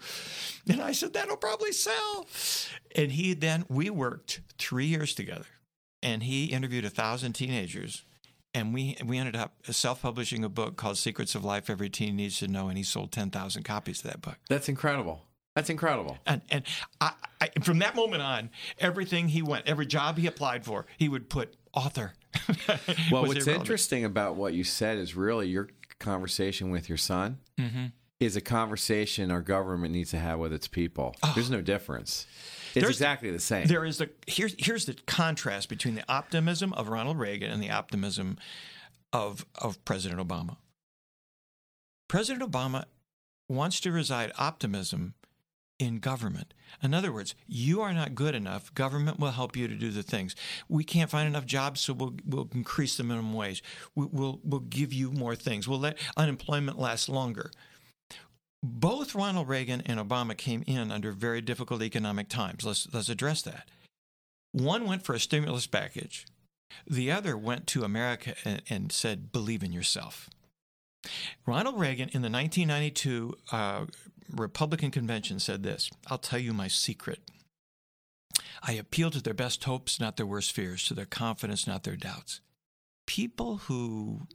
[0.69, 2.27] And I said, That'll probably sell.
[2.95, 5.45] And he then, we worked three years together
[6.01, 8.03] and he interviewed a thousand teenagers
[8.57, 12.39] and we we ended up self-publishing a book called Secrets of Life Every Teen Needs
[12.39, 14.37] to Know, and he sold ten thousand copies of that book.
[14.49, 15.21] That's incredible.
[15.55, 16.17] That's incredible.
[16.25, 16.63] And and
[16.99, 21.07] I, I, from that moment on, everything he went, every job he applied for, he
[21.07, 22.13] would put author.
[22.67, 23.47] well, what's irrelevant.
[23.47, 27.85] interesting about what you said is really your conversation with your son mm-hmm.
[28.19, 31.15] is a conversation our government needs to have with its people.
[31.23, 31.31] Oh.
[31.35, 32.27] There's no difference.
[32.77, 33.67] It's There's, exactly the same.
[33.67, 37.71] There is the here's here's the contrast between the optimism of Ronald Reagan and the
[37.71, 38.37] optimism
[39.13, 40.57] of of President Obama.
[42.07, 42.85] President Obama
[43.49, 45.13] wants to reside optimism
[45.79, 46.53] in government.
[46.81, 48.73] In other words, you are not good enough.
[48.73, 50.35] Government will help you to do the things.
[50.67, 53.63] We can't find enough jobs, so we'll, we'll increase the minimum wage.
[53.93, 55.67] We, will we'll give you more things.
[55.67, 57.51] We'll let unemployment last longer
[58.63, 62.65] both Ronald Reagan and Obama came in under very difficult economic times.
[62.65, 63.69] Let's, let's address that.
[64.51, 66.25] One went for a stimulus package,
[66.85, 70.29] the other went to America and, and said, believe in yourself.
[71.45, 73.85] Ronald Reagan in the 1992 uh,
[74.31, 77.19] Republican convention said this I'll tell you my secret.
[78.63, 81.95] I appeal to their best hopes, not their worst fears, to their confidence, not their
[81.95, 82.41] doubts.
[83.05, 84.27] People who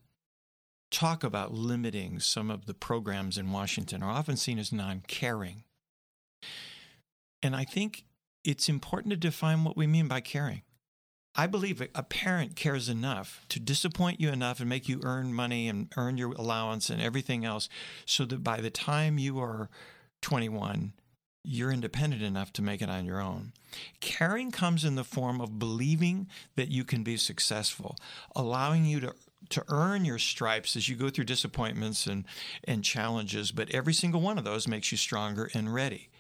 [0.93, 5.65] talk about limiting some of the programs in Washington are often seen as non caring.
[7.43, 8.05] And I think
[8.45, 10.63] it's important to define what we mean by caring.
[11.35, 15.67] I believe a parent cares enough to disappoint you enough and make you earn money
[15.67, 17.71] and earn your allowance and everything else
[18.05, 19.71] so that by the time you are
[20.21, 20.93] 21,
[21.43, 23.55] you're independent enough to make it on your own.
[24.01, 27.97] Caring comes in the form of believing that you can be successful,
[28.37, 29.15] allowing you to
[29.51, 32.25] to earn your stripes as you go through disappointments and,
[32.65, 36.11] and challenges, but every single one of those makes you stronger and ready.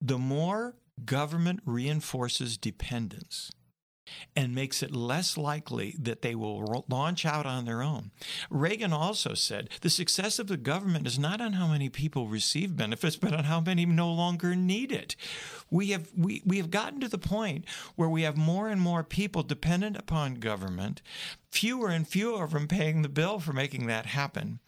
[0.00, 3.50] The more government reinforces dependence,
[4.34, 8.10] and makes it less likely that they will launch out on their own.
[8.50, 12.76] Reagan also said the success of the government is not on how many people receive
[12.76, 15.16] benefits, but on how many no longer need it.
[15.70, 17.64] We have we, we have gotten to the point
[17.96, 21.02] where we have more and more people dependent upon government,
[21.50, 24.60] fewer and fewer of them paying the bill for making that happen.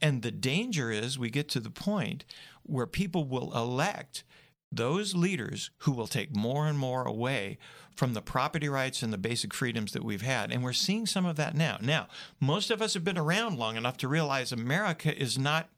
[0.00, 2.24] And the danger is we get to the point
[2.62, 4.24] where people will elect
[4.70, 7.58] those leaders who will take more and more away
[7.96, 10.52] from the property rights and the basic freedoms that we've had.
[10.52, 11.78] And we're seeing some of that now.
[11.80, 12.06] Now,
[12.40, 15.68] most of us have been around long enough to realize America is not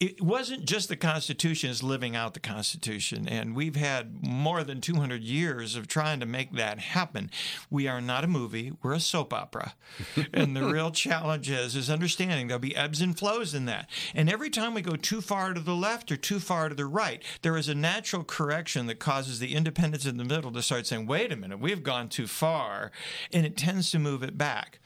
[0.00, 3.28] it wasn't just the Constitution, it's living out the Constitution.
[3.28, 7.30] And we've had more than 200 years of trying to make that happen.
[7.68, 9.74] We are not a movie, we're a soap opera.
[10.32, 13.90] and the real challenge is, is understanding there'll be ebbs and flows in that.
[14.14, 16.86] And every time we go too far to the left or too far to the
[16.86, 20.86] right, there is a natural correction that causes the independents in the middle to start
[20.86, 22.90] saying, wait a minute, we've gone too far.
[23.34, 24.78] And it tends to move it back.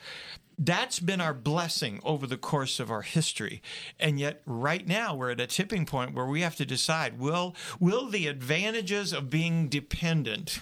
[0.59, 3.63] That's been our blessing over the course of our history.
[3.99, 7.55] And yet right now we're at a tipping point where we have to decide will
[7.81, 10.61] will the advantages of being dependent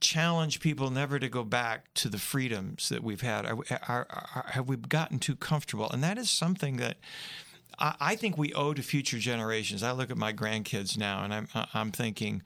[0.00, 3.46] challenge people never to go back to the freedoms that we've had?
[3.46, 5.90] Are, are, are, have we gotten too comfortable?
[5.90, 6.98] And that is something that
[7.78, 9.82] I, I, think we owe to future generations.
[9.82, 12.42] I look at my grandkids now and I'm, I'm thinking,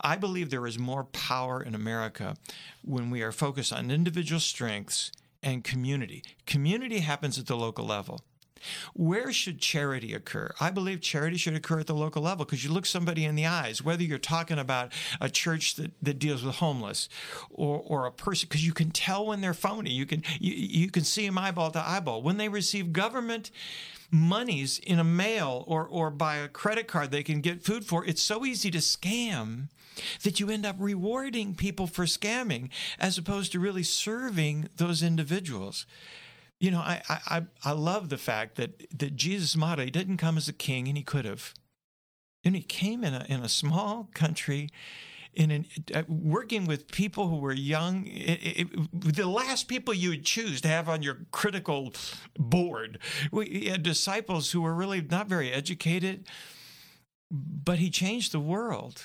[0.00, 2.36] I believe there is more power in America
[2.82, 5.10] when we are focused on individual strengths
[5.42, 6.22] and community.
[6.46, 8.20] Community happens at the local level.
[8.94, 10.52] Where should charity occur?
[10.60, 13.46] I believe charity should occur at the local level because you look somebody in the
[13.46, 17.08] eyes, whether you're talking about a church that, that deals with homeless
[17.50, 19.90] or, or a person, because you can tell when they're phony.
[19.90, 22.22] You can, you, you can see them eyeball to eyeball.
[22.22, 23.50] When they receive government
[24.12, 28.04] monies in a mail or, or by a credit card they can get food for,
[28.04, 29.68] it's so easy to scam
[30.22, 35.86] that you end up rewarding people for scamming as opposed to really serving those individuals.
[36.60, 40.36] You know, I, I, I love the fact that, that Jesus' motto, he didn't come
[40.36, 41.54] as a king and he could have.
[42.44, 44.68] And he came in a, in a small country
[45.34, 50.10] in an, uh, working with people who were young, it, it, the last people you
[50.10, 51.92] would choose to have on your critical
[52.38, 52.98] board.
[53.30, 56.26] We had disciples who were really not very educated,
[57.30, 59.02] but he changed the world.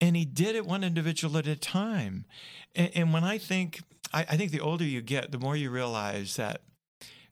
[0.00, 2.26] And he did it one individual at a time.
[2.74, 3.80] And, and when I think,
[4.12, 6.62] I, I think the older you get, the more you realize that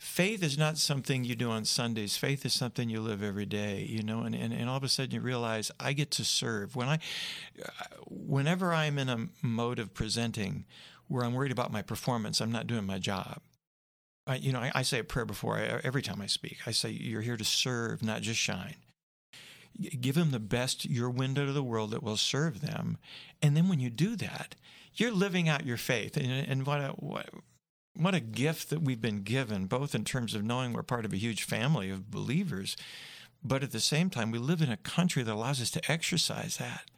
[0.03, 2.17] faith is not something you do on Sundays.
[2.17, 4.89] Faith is something you live every day, you know, and, and, and all of a
[4.89, 6.75] sudden you realize I get to serve.
[6.75, 6.99] When I,
[8.09, 10.67] whenever I'm in a mode of presenting
[11.07, 13.43] where I'm worried about my performance, I'm not doing my job.
[14.27, 16.59] I, you know, I, I say a prayer before I, every time I speak.
[16.67, 18.77] I say, You're here to serve, not just shine.
[20.01, 22.99] Give them the best, your window to the world that will serve them.
[23.41, 24.57] And then when you do that,
[24.95, 26.17] you're living out your faith.
[26.17, 27.31] And, and what, what,
[27.95, 31.13] what a gift that we've been given, both in terms of knowing we're part of
[31.13, 32.77] a huge family of believers,
[33.45, 36.57] but at the same time, we live in a country that allows us to exercise
[36.59, 36.91] that.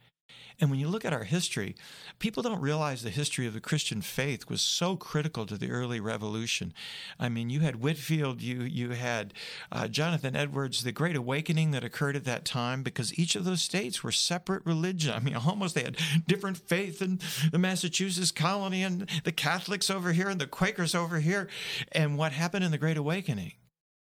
[0.59, 1.75] And when you look at our history,
[2.19, 5.99] people don't realize the history of the Christian faith was so critical to the early
[5.99, 6.73] revolution.
[7.19, 9.33] I mean, you had Whitefield, you you had
[9.71, 13.61] uh, Jonathan Edwards, the Great Awakening that occurred at that time, because each of those
[13.61, 15.13] states were separate religion.
[15.13, 15.97] I mean, almost they had
[16.27, 17.19] different faith in
[17.51, 21.47] the Massachusetts colony and the Catholics over here and the Quakers over here.
[21.91, 23.53] And what happened in the Great Awakening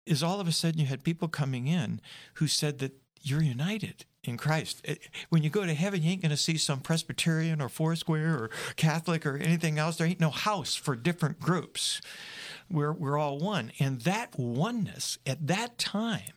[0.04, 2.00] is all of a sudden you had people coming in
[2.34, 4.86] who said that you're united in Christ.
[5.28, 8.50] When you go to heaven, you ain't going to see some Presbyterian or Foursquare or
[8.76, 9.96] Catholic or anything else.
[9.96, 12.00] There ain't no house for different groups.
[12.70, 13.72] We're, we're all one.
[13.78, 16.32] And that oneness at that time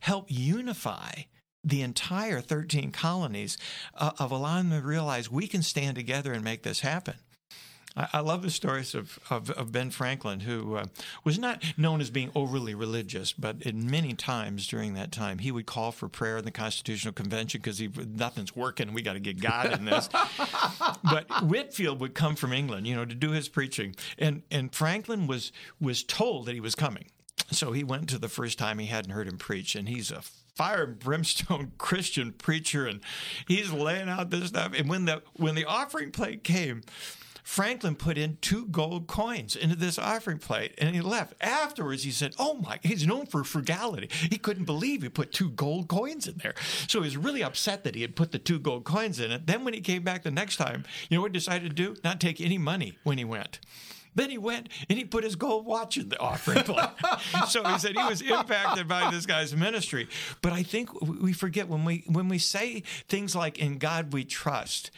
[0.00, 1.22] helped unify
[1.62, 3.58] the entire 13 colonies
[3.94, 7.14] uh, of allowing them to realize we can stand together and make this happen.
[7.96, 10.86] I, I love the stories of, of, of Ben Franklin, who uh,
[11.24, 15.50] was not known as being overly religious, but in many times during that time, he
[15.50, 18.92] would call for prayer in the Constitutional Convention because nothing's working.
[18.92, 20.08] We got to get God in this.
[21.04, 25.26] but Whitefield would come from England, you know, to do his preaching, and and Franklin
[25.26, 27.06] was was told that he was coming.
[27.50, 30.22] So he went to the first time he hadn't heard him preach, and he's a
[30.54, 33.00] fire and brimstone Christian preacher, and
[33.48, 34.72] he's laying out this stuff.
[34.76, 36.82] And when the when the offering plate came,
[37.42, 41.34] Franklin put in two gold coins into this offering plate and he left.
[41.40, 44.08] Afterwards, he said, Oh my, he's known for frugality.
[44.30, 46.54] He couldn't believe he put two gold coins in there.
[46.88, 49.46] So he was really upset that he had put the two gold coins in it.
[49.46, 51.96] Then when he came back the next time, you know what he decided to do?
[52.04, 53.60] Not take any money when he went.
[54.14, 56.88] Then he went and he put his gold watch in the offering plate.
[57.48, 60.08] so he said he was impacted by this guy's ministry.
[60.42, 64.24] But I think we forget when we when we say things like "In God We
[64.24, 64.90] Trust."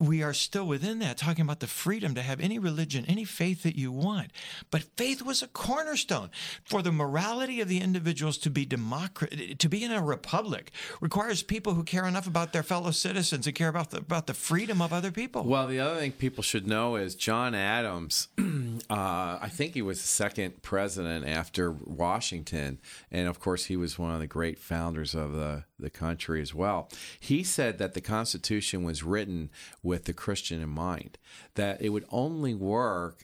[0.00, 3.62] We are still within that, talking about the freedom to have any religion, any faith
[3.62, 4.32] that you want.
[4.70, 6.30] But faith was a cornerstone
[6.64, 11.42] for the morality of the individuals to be democratic, to be in a republic requires
[11.42, 14.82] people who care enough about their fellow citizens and care about the, about the freedom
[14.82, 15.44] of other people.
[15.44, 18.28] Well, the other thing people should know is John Adams.
[18.38, 18.42] uh,
[18.90, 22.80] I think he was the second president after Washington,
[23.12, 26.52] and of course, he was one of the great founders of the the country as
[26.54, 26.88] well.
[27.20, 29.50] He said that the Constitution was written
[29.82, 31.18] with the Christian in mind,
[31.54, 33.22] that it would only work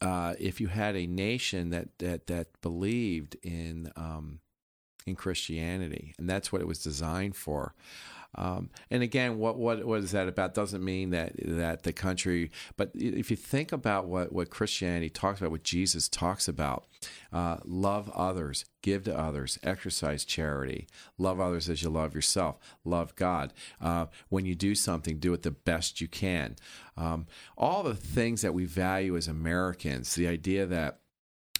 [0.00, 4.40] uh, if you had a nation that that that believed in um,
[5.06, 7.74] in Christianity, and that's what it was designed for.
[8.36, 10.54] Um, and again, what, what what is that about?
[10.54, 15.40] Doesn't mean that that the country, but if you think about what what Christianity talks
[15.40, 16.86] about, what Jesus talks about,
[17.32, 20.86] uh, love others, give to others, exercise charity,
[21.18, 23.52] love others as you love yourself, love God.
[23.80, 26.56] Uh, when you do something, do it the best you can.
[26.96, 27.26] Um,
[27.56, 31.00] all the things that we value as Americans, the idea that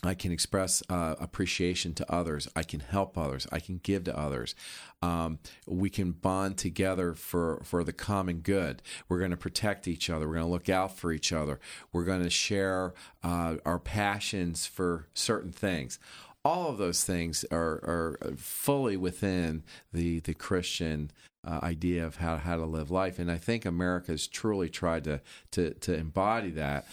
[0.07, 2.49] I can express uh, appreciation to others.
[2.55, 3.47] I can help others.
[3.51, 4.55] I can give to others.
[5.03, 8.83] Um, we can bond together for, for the common good.
[9.09, 10.27] We're going to protect each other.
[10.27, 11.61] We're going to look out for each other.
[11.93, 15.99] We're going to share uh, our passions for certain things.
[16.45, 21.11] All of those things are, are fully within the, the Christian
[21.45, 23.19] uh, idea of how, how to live life.
[23.19, 25.21] And I think America has truly tried to,
[25.53, 26.87] to, to embody that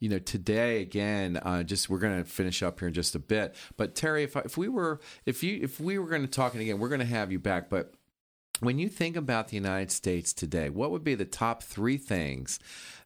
[0.00, 3.18] you know, today again, uh, just we're going to finish up here in just a
[3.18, 3.54] bit.
[3.76, 6.52] But Terry, if I, if we were if you if we were going to talk,
[6.52, 7.94] and again, we're going to have you back, but
[8.60, 12.58] when you think about the United States today, what would be the top three things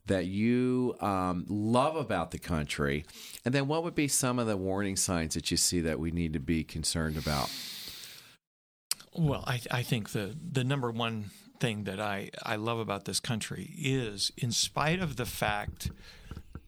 [0.07, 3.05] that you um, love about the country?
[3.45, 6.11] And then what would be some of the warning signs that you see that we
[6.11, 7.51] need to be concerned about?
[9.15, 11.31] Well, I, I think the, the number one
[11.61, 15.91] thing that I, I love about this country is, in spite of the fact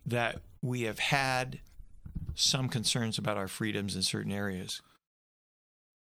[0.07, 1.61] that we have had
[2.35, 4.81] some concerns about our freedoms in certain areas.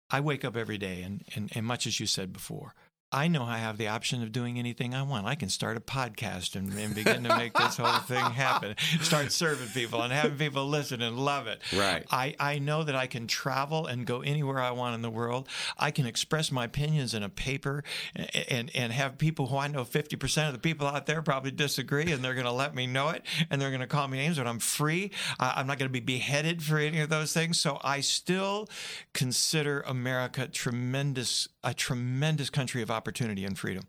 [0.09, 2.75] I wake up every day, and, and, and much as you said before,
[3.15, 5.25] I know I have the option of doing anything I want.
[5.25, 8.75] I can start a podcast and, and begin to make this whole thing happen.
[8.99, 11.61] Start serving people and having people listen and love it.
[11.73, 12.05] Right.
[12.11, 15.47] I, I know that I can travel and go anywhere I want in the world.
[15.77, 19.69] I can express my opinions in a paper and, and, and have people who I
[19.69, 22.85] know 50% of the people out there probably disagree and they're going to let me
[22.85, 25.11] know it and they're going to call me names, but I'm free.
[25.39, 27.61] Uh, I'm not going to be beheaded for any of those things.
[27.61, 28.67] So I still
[29.13, 33.85] consider America tremendous, a tremendous country of opportunity and freedom.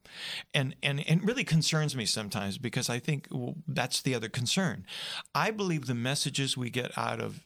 [0.54, 4.86] And, and, and really concerns me sometimes because I think well, that's the other concern.
[5.34, 7.40] I believe the messages we get out of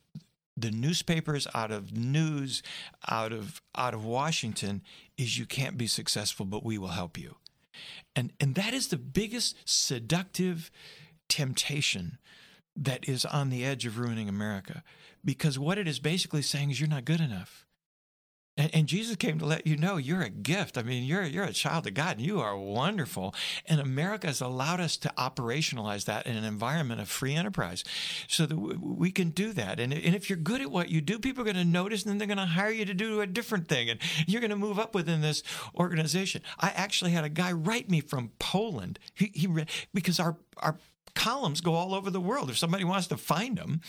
[0.56, 2.62] the newspapers, out of news,
[3.08, 4.82] out of out of Washington
[5.16, 7.36] is you can't be successful, but we will help you.
[8.14, 10.70] And and that is the biggest seductive
[11.28, 12.18] temptation
[12.76, 14.82] that is on the edge of ruining America.
[15.24, 17.66] Because what it is basically saying is you're not good enough.
[18.60, 20.76] And, and, Jesus came to let you know you're a gift.
[20.76, 23.34] I mean, you're you're a child of God, and you are wonderful.
[23.64, 27.84] And America has allowed us to operationalize that in an environment of free enterprise,
[28.28, 29.80] so that we can do that.
[29.80, 32.10] And, and if you're good at what you do, people are going to notice, and
[32.10, 34.56] then they're going to hire you to do a different thing, and you're going to
[34.56, 35.42] move up within this
[35.74, 36.42] organization.
[36.58, 38.98] I actually had a guy write me from Poland.
[39.14, 39.48] He, he
[39.94, 40.76] because our our
[41.14, 42.50] columns go all over the world.
[42.50, 43.80] If somebody wants to find them,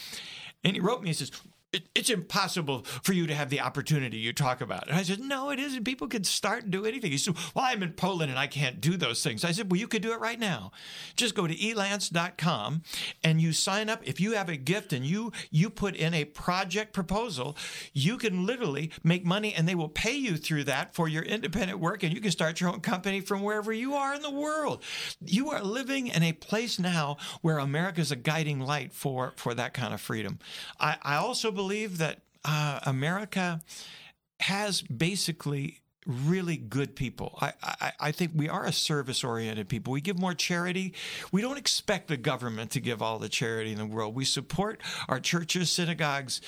[0.63, 1.31] and he wrote me, he says,
[1.73, 4.87] it, it's impossible for you to have the opportunity you talk about.
[4.87, 5.85] And I said, no, it isn't.
[5.85, 7.11] People can start and do anything.
[7.11, 9.45] He said, well, I'm in Poland and I can't do those things.
[9.45, 10.71] I said, well, you could do it right now.
[11.15, 12.81] Just go to elance.com
[13.23, 14.01] and you sign up.
[14.03, 17.55] If you have a gift and you you put in a project proposal,
[17.93, 21.79] you can literally make money and they will pay you through that for your independent
[21.79, 24.83] work and you can start your own company from wherever you are in the world.
[25.25, 29.53] You are living in a place now where America is a guiding light for, for
[29.53, 30.39] that kind of freedom.
[30.79, 33.61] I, I also believe that uh, America
[34.39, 37.37] has basically really good people.
[37.39, 39.93] I, I, I, think we are a service oriented people.
[39.93, 40.93] We give more charity.
[41.31, 44.15] We don't expect the government to give all the charity in the world.
[44.15, 46.41] We support our churches, synagogues,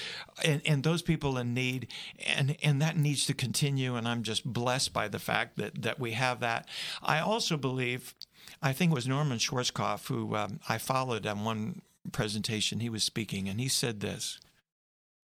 [0.44, 1.88] and, and those people in need.
[2.26, 3.96] And, and that needs to continue.
[3.96, 6.68] And I'm just blessed by the fact that, that we have that.
[7.04, 8.16] I also believe,
[8.62, 12.80] I think it was Norman Schwarzkopf who um, I followed on one presentation.
[12.80, 14.40] He was speaking, and he said this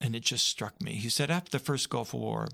[0.02, 0.93] and it just struck me.
[0.93, 2.47] He said after the first Gulf War,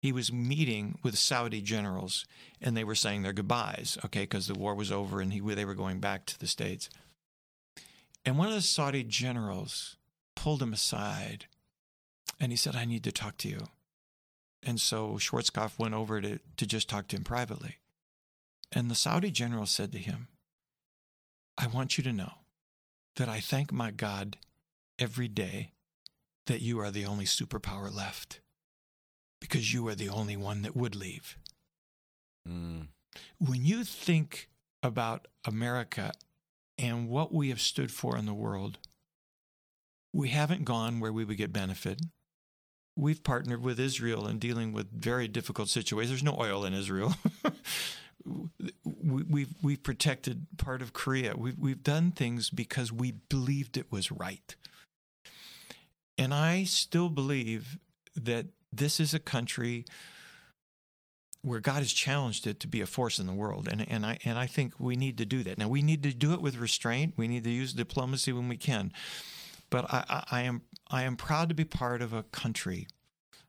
[0.00, 2.24] he was meeting with Saudi generals,
[2.60, 5.64] and they were saying their goodbyes, okay, because the war was over and he, they
[5.64, 6.88] were going back to the States.
[8.24, 9.96] And one of the Saudi generals
[10.36, 11.46] pulled him aside
[12.38, 13.68] and he said, I need to talk to you.
[14.62, 17.78] And so Schwarzkopf went over to, to just talk to him privately.
[18.72, 20.28] And the Saudi general said to him,
[21.58, 22.32] I want you to know
[23.16, 24.38] that I thank my God
[24.98, 25.72] every day
[26.50, 28.40] that you are the only superpower left
[29.40, 31.38] because you are the only one that would leave.
[32.48, 32.88] Mm.
[33.38, 34.48] When you think
[34.82, 36.10] about America
[36.76, 38.78] and what we have stood for in the world,
[40.12, 42.02] we haven't gone where we would get benefit.
[42.96, 46.10] We've partnered with Israel in dealing with very difficult situations.
[46.10, 47.14] There's no oil in Israel.
[48.84, 51.36] we've we've protected part of Korea.
[51.36, 54.56] We've we've done things because we believed it was right.
[56.20, 57.78] And I still believe
[58.14, 59.86] that this is a country
[61.40, 63.66] where God has challenged it to be a force in the world.
[63.72, 65.56] And, and, I, and I think we need to do that.
[65.56, 67.14] Now, we need to do it with restraint.
[67.16, 68.92] We need to use diplomacy when we can.
[69.70, 70.60] But I, I, I am,
[70.90, 72.86] I am proud to be part of a country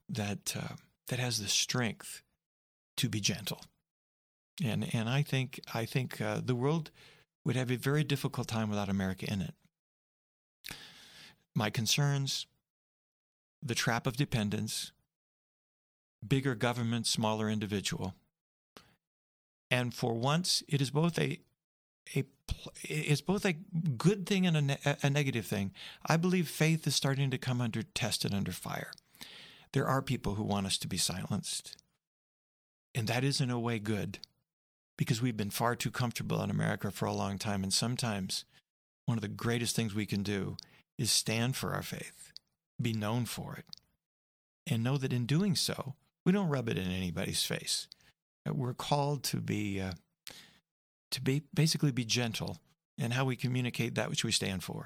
[0.07, 0.75] that, uh,
[1.09, 2.23] that has the strength
[2.95, 3.65] to be gentle.
[4.63, 6.89] And, and I think, I think uh, the world
[7.43, 9.55] would have a very difficult time without America in it.
[11.53, 12.45] My concerns,
[13.61, 14.91] the trap of dependence,
[16.27, 18.15] bigger government, smaller individual.
[19.69, 21.39] And for once, it is both a
[22.15, 22.25] a
[22.83, 25.71] it's both a good thing and a, a negative thing.
[26.05, 28.91] I believe faith is starting to come under test and under fire.
[29.73, 31.77] There are people who want us to be silenced.
[32.93, 34.19] And that is in a way good
[34.97, 37.63] because we've been far too comfortable in America for a long time.
[37.63, 38.43] And sometimes
[39.05, 40.57] one of the greatest things we can do
[40.97, 42.30] is stand for our faith
[42.81, 43.65] be known for it,
[44.67, 47.87] and know that in doing so, we don't rub it in anybody's face.
[48.45, 49.93] We're called to be uh,
[51.11, 52.57] to be basically be gentle
[52.97, 54.85] in how we communicate that which we stand for.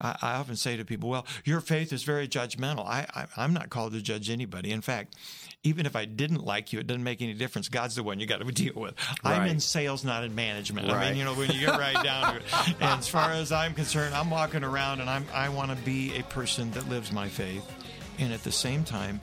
[0.00, 2.86] I, I often say to people, well, your faith is very judgmental.
[2.86, 4.70] I, I, am not called to judge anybody.
[4.70, 5.16] In fact,
[5.62, 7.68] even if I didn't like you, it doesn't make any difference.
[7.68, 8.94] God's the one you got to deal with.
[9.24, 9.40] Right.
[9.40, 10.88] I'm in sales, not in management.
[10.88, 10.96] Right.
[10.96, 12.44] I mean, you know, when you get right down to it.
[12.80, 16.16] And as far as I'm concerned, I'm walking around and I'm, I want to be
[16.16, 17.64] a person that lives my faith
[18.18, 19.20] and at the same time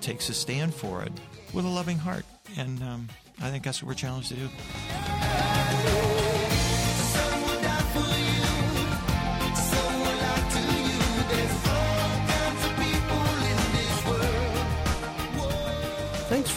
[0.00, 1.12] takes a stand for it
[1.52, 2.24] with a loving heart.
[2.56, 3.08] And, um,
[3.42, 4.48] I think that's what we're challenged to do.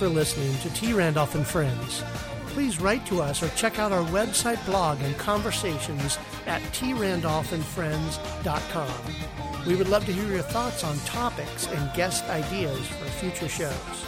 [0.04, 0.92] For listening to T.
[0.92, 2.04] Randolph and Friends.
[2.48, 9.66] Please write to us or check out our website, blog, and conversations at trandolphandfriends.com.
[9.66, 14.06] We would love to hear your thoughts on topics and guest ideas for future shows.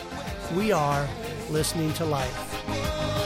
[0.54, 1.08] We are
[1.50, 3.25] listening to life.